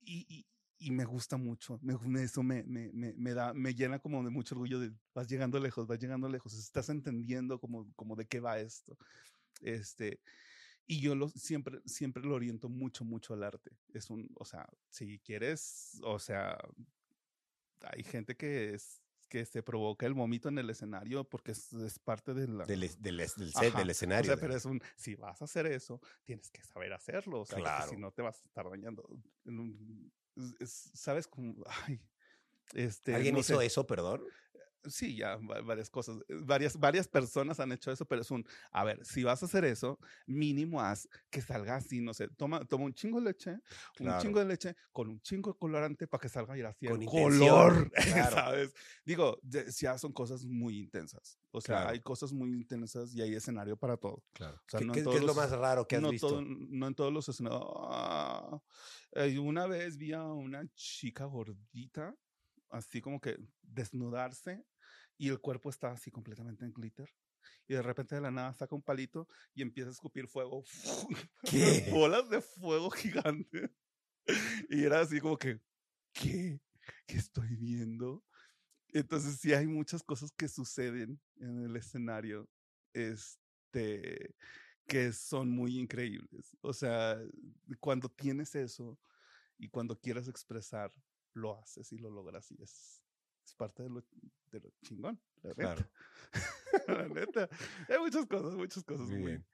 [0.00, 0.53] y, y-
[0.86, 1.78] y me gusta mucho.
[1.82, 5.28] me eso me, me, me, me da, me llena como de mucho orgullo de vas
[5.28, 6.54] llegando lejos, vas llegando lejos.
[6.54, 8.96] Estás entendiendo como, como de qué va esto.
[9.60, 10.20] Este,
[10.86, 13.70] y yo lo, siempre, siempre lo oriento mucho, mucho al arte.
[13.92, 16.58] Es un, o sea, si quieres, o sea,
[17.80, 21.98] hay gente que es que se provoca el vómito en el escenario porque es, es
[21.98, 22.66] parte de la...
[22.66, 24.30] Del, del, del set, del O escenario.
[24.30, 27.58] sea, pero es un, si vas a hacer eso, tienes que saber hacerlo, o sea,
[27.58, 27.90] Claro.
[27.90, 29.02] si no te vas a estar dañando.
[30.60, 31.26] Es- ¿Sabes?
[31.28, 31.54] Como,
[31.86, 32.00] ay,
[32.74, 33.66] este, ¿Alguien no hizo sé.
[33.66, 34.22] eso, perdón?
[34.86, 38.44] Sí, ya va- varias cosas, eh, varias, varias personas han hecho eso, pero es un,
[38.70, 42.64] a ver, si vas a hacer eso, mínimo haz que salga así, no sé, toma,
[42.64, 43.60] toma un chingo de leche, un
[43.94, 44.20] Claro.
[44.22, 47.08] chingo de leche con un chingo de colorante para que salga y así Con el
[47.08, 47.90] color,
[48.30, 48.36] claro.
[48.36, 48.74] ¿sabes?
[49.04, 51.90] Digo, ya son cosas muy intensas, o sea, Claro.
[51.90, 54.22] hay cosas muy intensas y hay escenario para todo.
[54.32, 54.56] Claro.
[54.56, 56.28] O sea, ¿Qué, no qué- qué es lo más raro que has no, visto?
[56.28, 57.62] todo- no en todos los escenarios.
[57.88, 58.60] Ah,
[59.12, 62.14] eh, una vez vi a una chica gordita,
[62.70, 63.38] así como que
[63.74, 64.64] desnudarse
[65.16, 67.08] y el cuerpo estaba así completamente en glitter.
[67.68, 70.64] Y de repente de la nada saca un palito y empieza a escupir fuego.
[71.44, 71.88] ¿Qué?
[71.90, 73.70] Bolas de fuego gigantes.
[74.70, 75.60] Y era así como que,
[76.12, 76.60] ¿qué?
[77.06, 78.24] ¿Qué estoy viendo?
[78.88, 82.48] Entonces sí hay muchas cosas que suceden en el escenario.
[82.92, 84.34] Este
[84.86, 86.56] que son muy increíbles.
[86.60, 87.18] O sea,
[87.80, 88.98] cuando tienes eso
[89.58, 90.92] y cuando quieres expresar,
[91.32, 93.02] lo haces y lo logras y es,
[93.44, 94.02] es parte de lo,
[94.50, 95.80] de lo chingón, la Claro.
[95.80, 95.90] neta.
[96.88, 97.48] la neta.
[97.88, 99.08] Hay muchas cosas, muchas cosas.
[99.08, 99.46] Muy bien.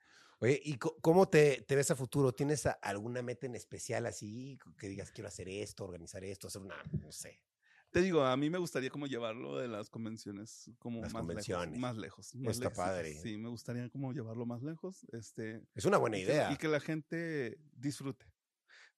[0.43, 2.33] Oye, ¿y cómo te, te ves a futuro?
[2.33, 4.59] ¿Tienes a- alguna meta en especial así?
[4.79, 7.43] Que digas, quiero hacer esto, organizar esto, hacer una, no sé.
[7.91, 11.67] Te digo, a mí me gustaría como llevarlo de las convenciones como Las más convenciones.
[11.71, 11.81] lejos.
[11.81, 12.35] Más lejos.
[12.37, 13.15] más Está lejos, padre.
[13.21, 15.05] Sí, me gustaría como llevarlo más lejos.
[15.13, 16.53] Este, Es una buena idea.
[16.53, 18.25] Y que la gente disfrute.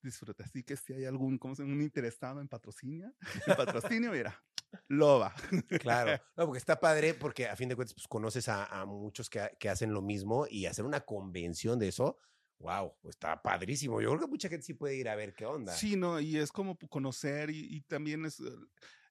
[0.03, 0.43] Disfrute.
[0.45, 1.75] Así que si hay algún, ¿cómo se llama?
[1.75, 3.13] Un interesado en patrocinio,
[3.47, 4.41] en patrocinio, mira,
[4.89, 5.35] loba.
[5.83, 9.29] Claro, no, porque está padre porque a fin de cuentas pues, conoces a, a muchos
[9.31, 12.19] que, que hacen lo mismo y hacer una convención de eso,
[12.59, 14.01] wow, está padrísimo.
[14.01, 15.73] Yo creo que mucha gente sí puede ir a ver qué onda.
[15.73, 18.41] Sí, no, y es como conocer y, y también es...
[18.41, 18.45] eh,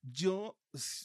[0.03, 0.57] Yo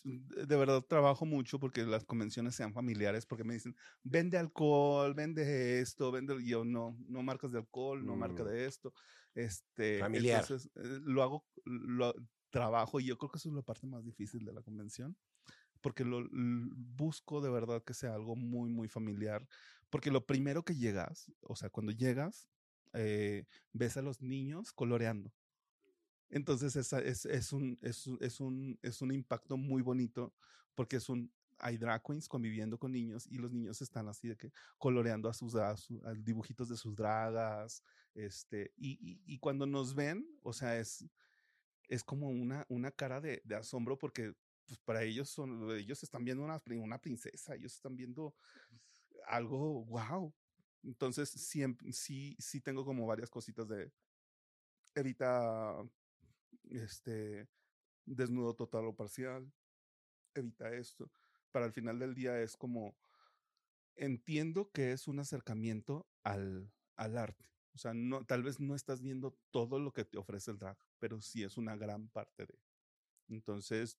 [0.05, 5.81] de verdad trabajo mucho porque las convenciones sean familiares, porque me dicen, vende alcohol, vende
[5.81, 6.37] esto, vende...
[6.41, 8.47] Y yo, no, no marcas de alcohol, no marca Mm.
[8.47, 8.93] de esto.
[9.35, 10.41] Este, Familiar.
[10.41, 12.15] Entonces, eh, lo hago, lo
[12.61, 15.17] trabajo y yo creo que eso es la parte más difícil de la convención,
[15.83, 16.31] porque lo l-
[16.75, 19.47] busco de verdad que sea algo muy, muy familiar,
[19.91, 22.49] porque lo primero que llegas, o sea, cuando llegas,
[22.95, 25.33] eh, ves a los niños coloreando.
[26.29, 30.35] Entonces esa es, es, un, es, es, un, es un impacto muy bonito
[30.75, 34.37] porque es un, hay drag queens conviviendo con niños y los niños están así de
[34.37, 37.83] que coloreando a sus, a su- a dibujitos de sus dragas,
[38.15, 41.07] este, y, y, y cuando nos ven, o sea, es,
[41.89, 44.33] es como una, una cara de, asombro porque
[44.67, 48.35] pues, para ellos son, ellos están viendo una, una princesa, ellos están viendo
[49.27, 50.35] algo, wow.
[50.83, 53.93] Entonces, siempre, sí, sí tengo como varias cositas de
[54.95, 55.77] evita
[56.71, 57.49] este
[58.05, 59.53] desnudo total o parcial,
[60.35, 61.11] evita esto.
[61.51, 62.97] Para el final del día es como
[63.97, 67.56] entiendo que es un acercamiento al, al arte.
[67.77, 70.79] O sea, no, tal vez no estás viendo todo lo que te ofrece el drag,
[70.99, 72.59] pero sí es una gran parte de.
[73.29, 73.99] Entonces,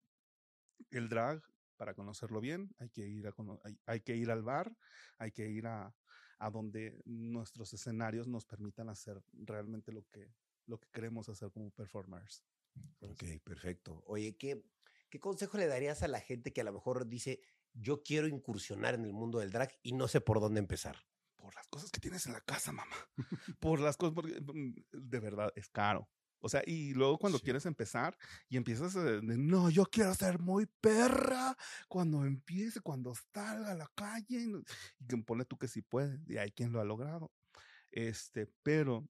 [0.90, 1.44] el drag,
[1.76, 4.76] para conocerlo bien, hay que ir, a, hay, hay que ir al bar,
[5.20, 5.96] hay que ir a,
[6.40, 10.34] a donde nuestros escenarios nos permitan hacer realmente lo que,
[10.66, 12.44] lo que queremos hacer como performers.
[13.02, 14.02] Ok, perfecto.
[14.08, 14.66] Oye, ¿qué,
[15.12, 17.42] ¿qué consejo le darías a la gente que a lo mejor dice,
[17.74, 20.98] yo quiero incursionar en el mundo del drag y no sé por dónde empezar?
[21.38, 22.96] Por las cosas que tienes en la casa, mamá.
[23.60, 26.10] Por las cosas, porque mm, de verdad es caro.
[26.40, 27.44] O sea, y luego cuando Sí.
[27.44, 28.16] quieres empezar
[28.48, 31.56] y empiezas a, de, no, yo quiero ser muy perra
[31.88, 34.52] cuando empiece, cuando salga a la calle, y,
[35.00, 37.32] y que pone tú que sí puede, y hay quien lo ha logrado.
[37.92, 39.10] Este, pero,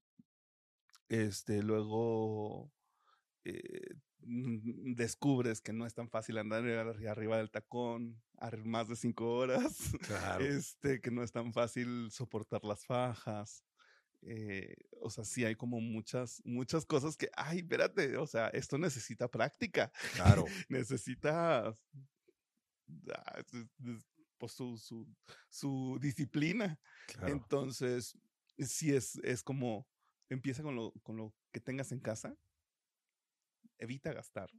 [1.09, 2.71] este, luego
[3.45, 3.95] eh,
[4.30, 8.21] descubres que no es tan fácil andar arri- arriba del tacón
[8.65, 10.43] más de cinco horas Claro.
[10.45, 13.63] este, que no es tan fácil soportar las fajas.
[14.21, 18.78] eh, o sea, sí hay como muchas, muchas cosas que, ay, espérate, o sea, esto
[18.78, 20.45] necesita práctica, Claro.
[20.69, 21.75] necesita ah,
[23.39, 24.05] es- es-
[24.39, 25.07] pues, su, su,
[25.49, 26.80] su disciplina.
[27.07, 27.34] claro.
[27.34, 28.15] Entonces,
[28.59, 29.88] sí es, es como,
[30.30, 32.36] empieza con lo, con lo que tengas en casa,
[33.78, 34.49] evita gastar.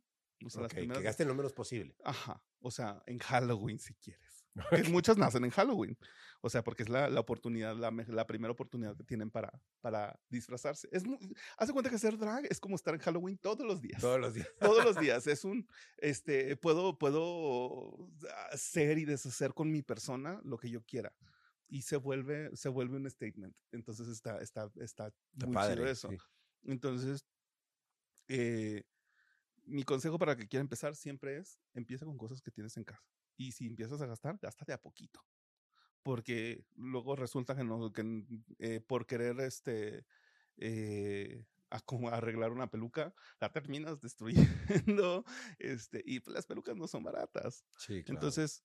[0.44, 1.96] O sea, las Ok, que primeras- gasten lo menos posible.
[2.04, 4.44] Ajá, o sea, en Halloween si quieres.
[4.84, 5.96] Que muchas nacen en Halloween.
[6.40, 10.18] O sea, porque es la, la oportunidad, la, la primera oportunidad que tienen para, para
[10.28, 10.88] disfrazarse.
[10.90, 11.18] Es muy,
[11.56, 14.00] hace cuenta que hacer drag es como estar en Halloween todos los días.
[14.00, 14.48] Todos los días.
[14.58, 15.26] Todos los días.
[15.28, 18.08] Es un, este, puedo, puedo
[18.50, 21.12] hacer y deshacer con mi persona lo que yo quiera.
[21.68, 23.54] Y se vuelve, se vuelve un statement.
[23.72, 25.74] Entonces está, está, está, Está muy padre.
[25.76, 26.08] chido eso.
[26.10, 26.16] sí.
[26.64, 27.24] Entonces,
[28.28, 28.82] eh,
[29.68, 33.06] mi consejo para que quiera empezar siempre es, empieza con cosas que tienes en casa.
[33.36, 35.24] Y si empiezas a gastar, gasta de a poquito.
[36.02, 38.24] Porque luego resulta que, no, que
[38.58, 40.06] eh, por querer este,
[40.56, 45.24] eh, a como arreglar una peluca, la terminas destruyendo.
[45.58, 47.64] Este, y las pelucas no son baratas.
[47.76, 48.18] Sí, claro.
[48.18, 48.64] Entonces,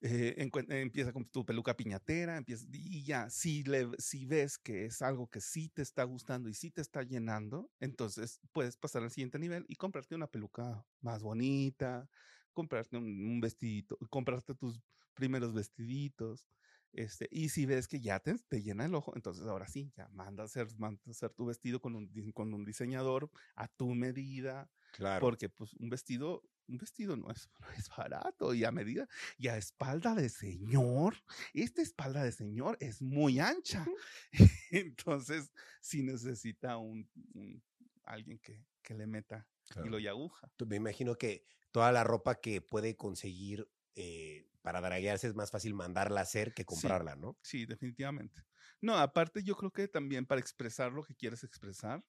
[0.00, 0.36] eh,
[0.68, 5.28] empieza con tu peluca piñatera, empieza, y ya, si, le, si ves que es algo
[5.28, 9.38] que sí te está gustando y sí te está llenando, entonces puedes pasar al siguiente
[9.38, 12.08] nivel y comprarte una peluca más bonita,
[12.52, 14.80] comprarte un, un vestidito, comprarte tus
[15.14, 16.46] primeros vestiditos.
[16.92, 20.08] Este, y si ves que ya te, te llena el ojo, entonces ahora sí, ya
[20.08, 23.94] manda a hacer, manda a hacer tu vestido con un, con un diseñador a tu
[23.94, 25.20] medida, claro.
[25.20, 29.48] porque pues un vestido, un vestido no es, no es barato y a medida y
[29.48, 31.16] a espalda de señor,
[31.54, 33.86] esta espalda de señor es muy ancha.
[34.70, 37.62] Entonces, sí necesita un, un-
[38.04, 39.86] alguien que, que le meta claro.
[39.86, 40.50] hilo y aguja.
[40.66, 45.74] Me imagino que toda la ropa que puede conseguir eh, para draguearse es más fácil
[45.74, 47.38] mandarla a hacer que comprarla, ¿no?
[47.42, 48.42] Sí, definitivamente.
[48.80, 52.04] No, aparte yo creo que también para expresar lo que quieres expresar,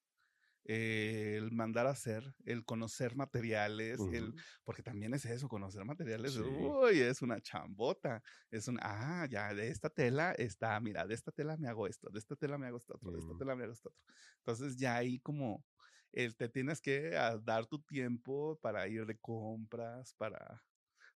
[0.66, 6.36] eh, el mandar a hacer, el conocer materiales, el, porque también es eso, conocer materiales,
[6.36, 6.40] Sí.
[6.40, 11.32] uy, es una chambota, es un, ah, ya, de esta tela está, mira, de esta
[11.32, 13.36] tela me hago esto, de esta tela me hago esto otro, de esta Mm.
[13.36, 14.04] tela me hago esto otro.
[14.38, 15.66] Entonces ya ahí como,
[16.12, 20.64] el, te tienes que ah, dar tu tiempo para ir de compras, para,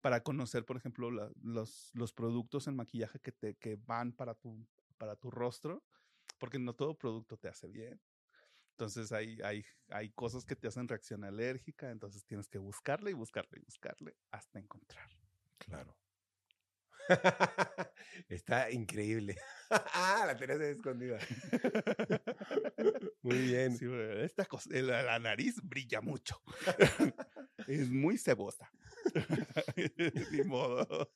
[0.00, 4.34] para conocer, por ejemplo, la- los, los productos en maquillaje que, te, que van para
[4.34, 4.66] tu,
[4.98, 5.84] para tu rostro,
[6.38, 8.00] porque no todo producto te hace bien.
[8.72, 13.14] Entonces hay, hay, hay cosas que te hacen reacción alérgica, entonces tienes que buscarle y
[13.14, 15.08] buscarle y buscarle hasta encontrar.
[15.58, 15.96] Claro.
[18.28, 19.36] Está increíble.
[19.70, 21.18] ah, la ahí escondida.
[23.22, 23.76] Muy bien.
[23.76, 23.86] Sí,
[24.18, 26.40] esta cosa, la, la nariz brilla mucho.
[27.66, 28.70] es muy cebosa.
[30.32, 31.12] Ni modo.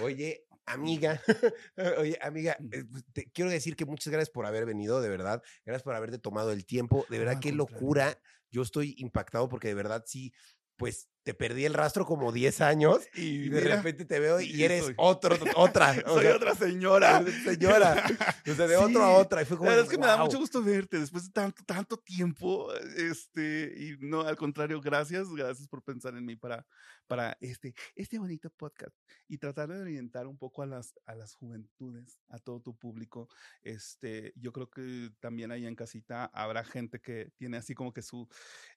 [0.00, 1.20] Oye, amiga,
[1.98, 5.42] oye, amiga, eh, pues, te quiero decir que muchas gracias por haber venido, de verdad.
[5.64, 7.06] Gracias por haberte tomado el tiempo.
[7.08, 8.20] De verdad, qué locura.
[8.50, 10.32] Yo estoy impactado porque de verdad sí,
[10.76, 14.40] pues te perdí el rastro como 10 años Y, y de mira, repente te veo
[14.40, 15.94] y y eres soy- otro, otra.
[15.94, 17.22] soy sea, otra señora.
[17.44, 18.04] señora.
[18.50, 19.42] O sea, de otro a otra.
[19.42, 21.62] Y fue como, La verdad es que me da mucho gusto verte después de tanto,
[21.64, 22.74] tanto tiempo.
[22.96, 26.66] Este, y no, al contrario, gracias, gracias por pensar en mí para,
[27.06, 28.96] para este, este bonito podcast
[29.28, 33.28] y tratar de orientar un poco a las, a las juventudes, a todo tu público.
[33.62, 38.02] Este, yo creo que también ahí en casita habrá gente que tiene así como que
[38.02, 38.28] su,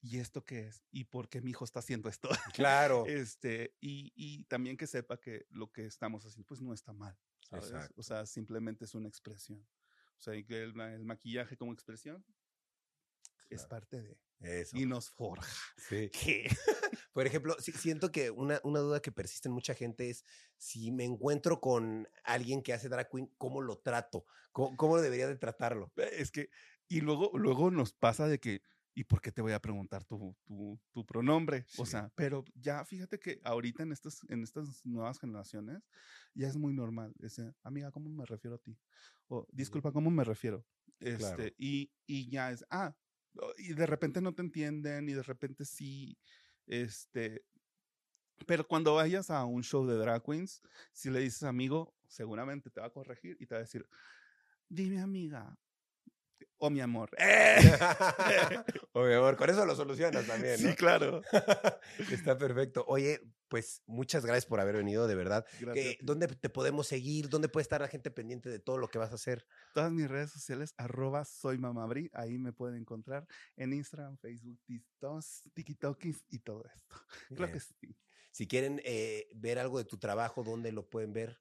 [0.02, 0.84] ¿y esto qué es?
[0.92, 2.30] ¿Y por qué mi hijo está haciendo esto?
[2.54, 3.06] Claro.
[3.08, 7.18] Este, y, y también que sepa que lo que estamos haciendo pues no está mal.
[7.50, 7.66] ¿sabes?
[7.72, 7.94] Exacto.
[8.00, 9.60] O sea, simplemente es una expresión.
[10.18, 12.26] O sea, y que el, ma- el maquillaje como expresión
[13.50, 14.18] es parte de.
[14.40, 14.76] Eso.
[14.78, 15.48] Y nos forja.
[15.78, 16.10] Sí.
[16.10, 16.48] ¿Qué?
[17.14, 20.26] Por ejemplo, sí- siento que una, una duda que persiste en mucha gente es
[20.58, 24.26] si me encuentro con alguien que hace drag queen, ¿cómo lo trato?
[24.52, 25.94] ¿Cómo, cómo debería de tratarlo?
[26.12, 26.50] Es que,
[26.88, 28.64] y luego, luego nos pasa de que,
[28.94, 31.68] ¿y por qué te voy a preguntar tu, tu, tu pronombre?
[31.76, 31.86] O Sí.
[31.86, 35.90] sea, pero ya fíjate que ahorita en estas, en estas nuevas generaciones
[36.34, 37.14] ya es muy normal.
[37.20, 38.80] Ese, amiga, ¿cómo me refiero a ti?
[39.28, 40.66] O disculpa, ¿cómo me refiero?
[41.00, 41.56] Este, Claro.
[41.58, 42.96] y, y ya es, ah,
[43.40, 46.20] o- y de repente no te entienden, y de repente sí,
[46.68, 47.46] este.
[48.48, 52.82] Pero cuando vayas a un show de drag queens, si le dices amigo, seguramente te
[52.82, 53.88] va a corregir y te va a decir,
[54.70, 55.60] dime amiga,
[56.66, 57.10] o mi amor.
[58.94, 60.70] o mi amor, con eso lo solucionas también, ¿no?
[60.70, 61.22] Sí, claro.
[62.12, 62.86] Está perfecto.
[62.88, 65.46] Oye, pues muchas gracias por haber venido, de verdad.
[65.76, 65.98] Eh.
[66.02, 67.28] ¿Dónde te podemos seguir?
[67.28, 69.46] ¿Dónde puede estar la gente pendiente de todo lo que vas a hacer?
[69.74, 75.50] Todas mis redes sociales, arroba soy mamabri, ahí me pueden encontrar en Instagram, Facebook, TikToks,
[75.54, 76.96] TikTokis y todo esto.
[77.36, 77.98] Claro que sí.
[78.32, 81.40] Si quieren eh, ver algo de tu trabajo, ¿dónde lo pueden ver?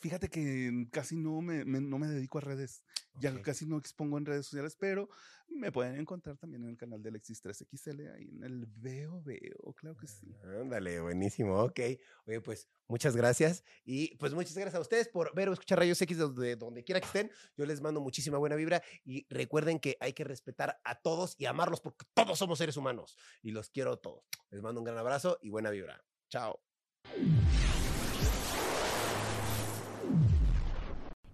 [0.00, 2.82] Fíjate que casi no me, me- no me dedico a redes,
[3.20, 3.42] ya Ok.
[3.42, 5.08] casi no expongo en redes sociales, pero
[5.48, 9.72] me pueden encontrar también en el canal del Alexis 3XL, ahí en el Veo Veo,
[9.74, 10.34] claro que sí.
[10.60, 11.80] Ándale, buenísimo, ok.
[12.26, 13.62] Oye, pues muchas gracias.
[13.84, 17.00] Y pues muchas gracias a ustedes por ver o escuchar Rayos X desde donde quiera
[17.00, 17.30] que estén.
[17.56, 21.46] Yo les mando muchísima buena vibra y recuerden que hay que respetar a todos y
[21.46, 24.24] amarlos porque todos somos seres humanos y los quiero a todos.
[24.50, 26.04] Les mando un gran abrazo y buena vibra.
[26.28, 26.60] Chao.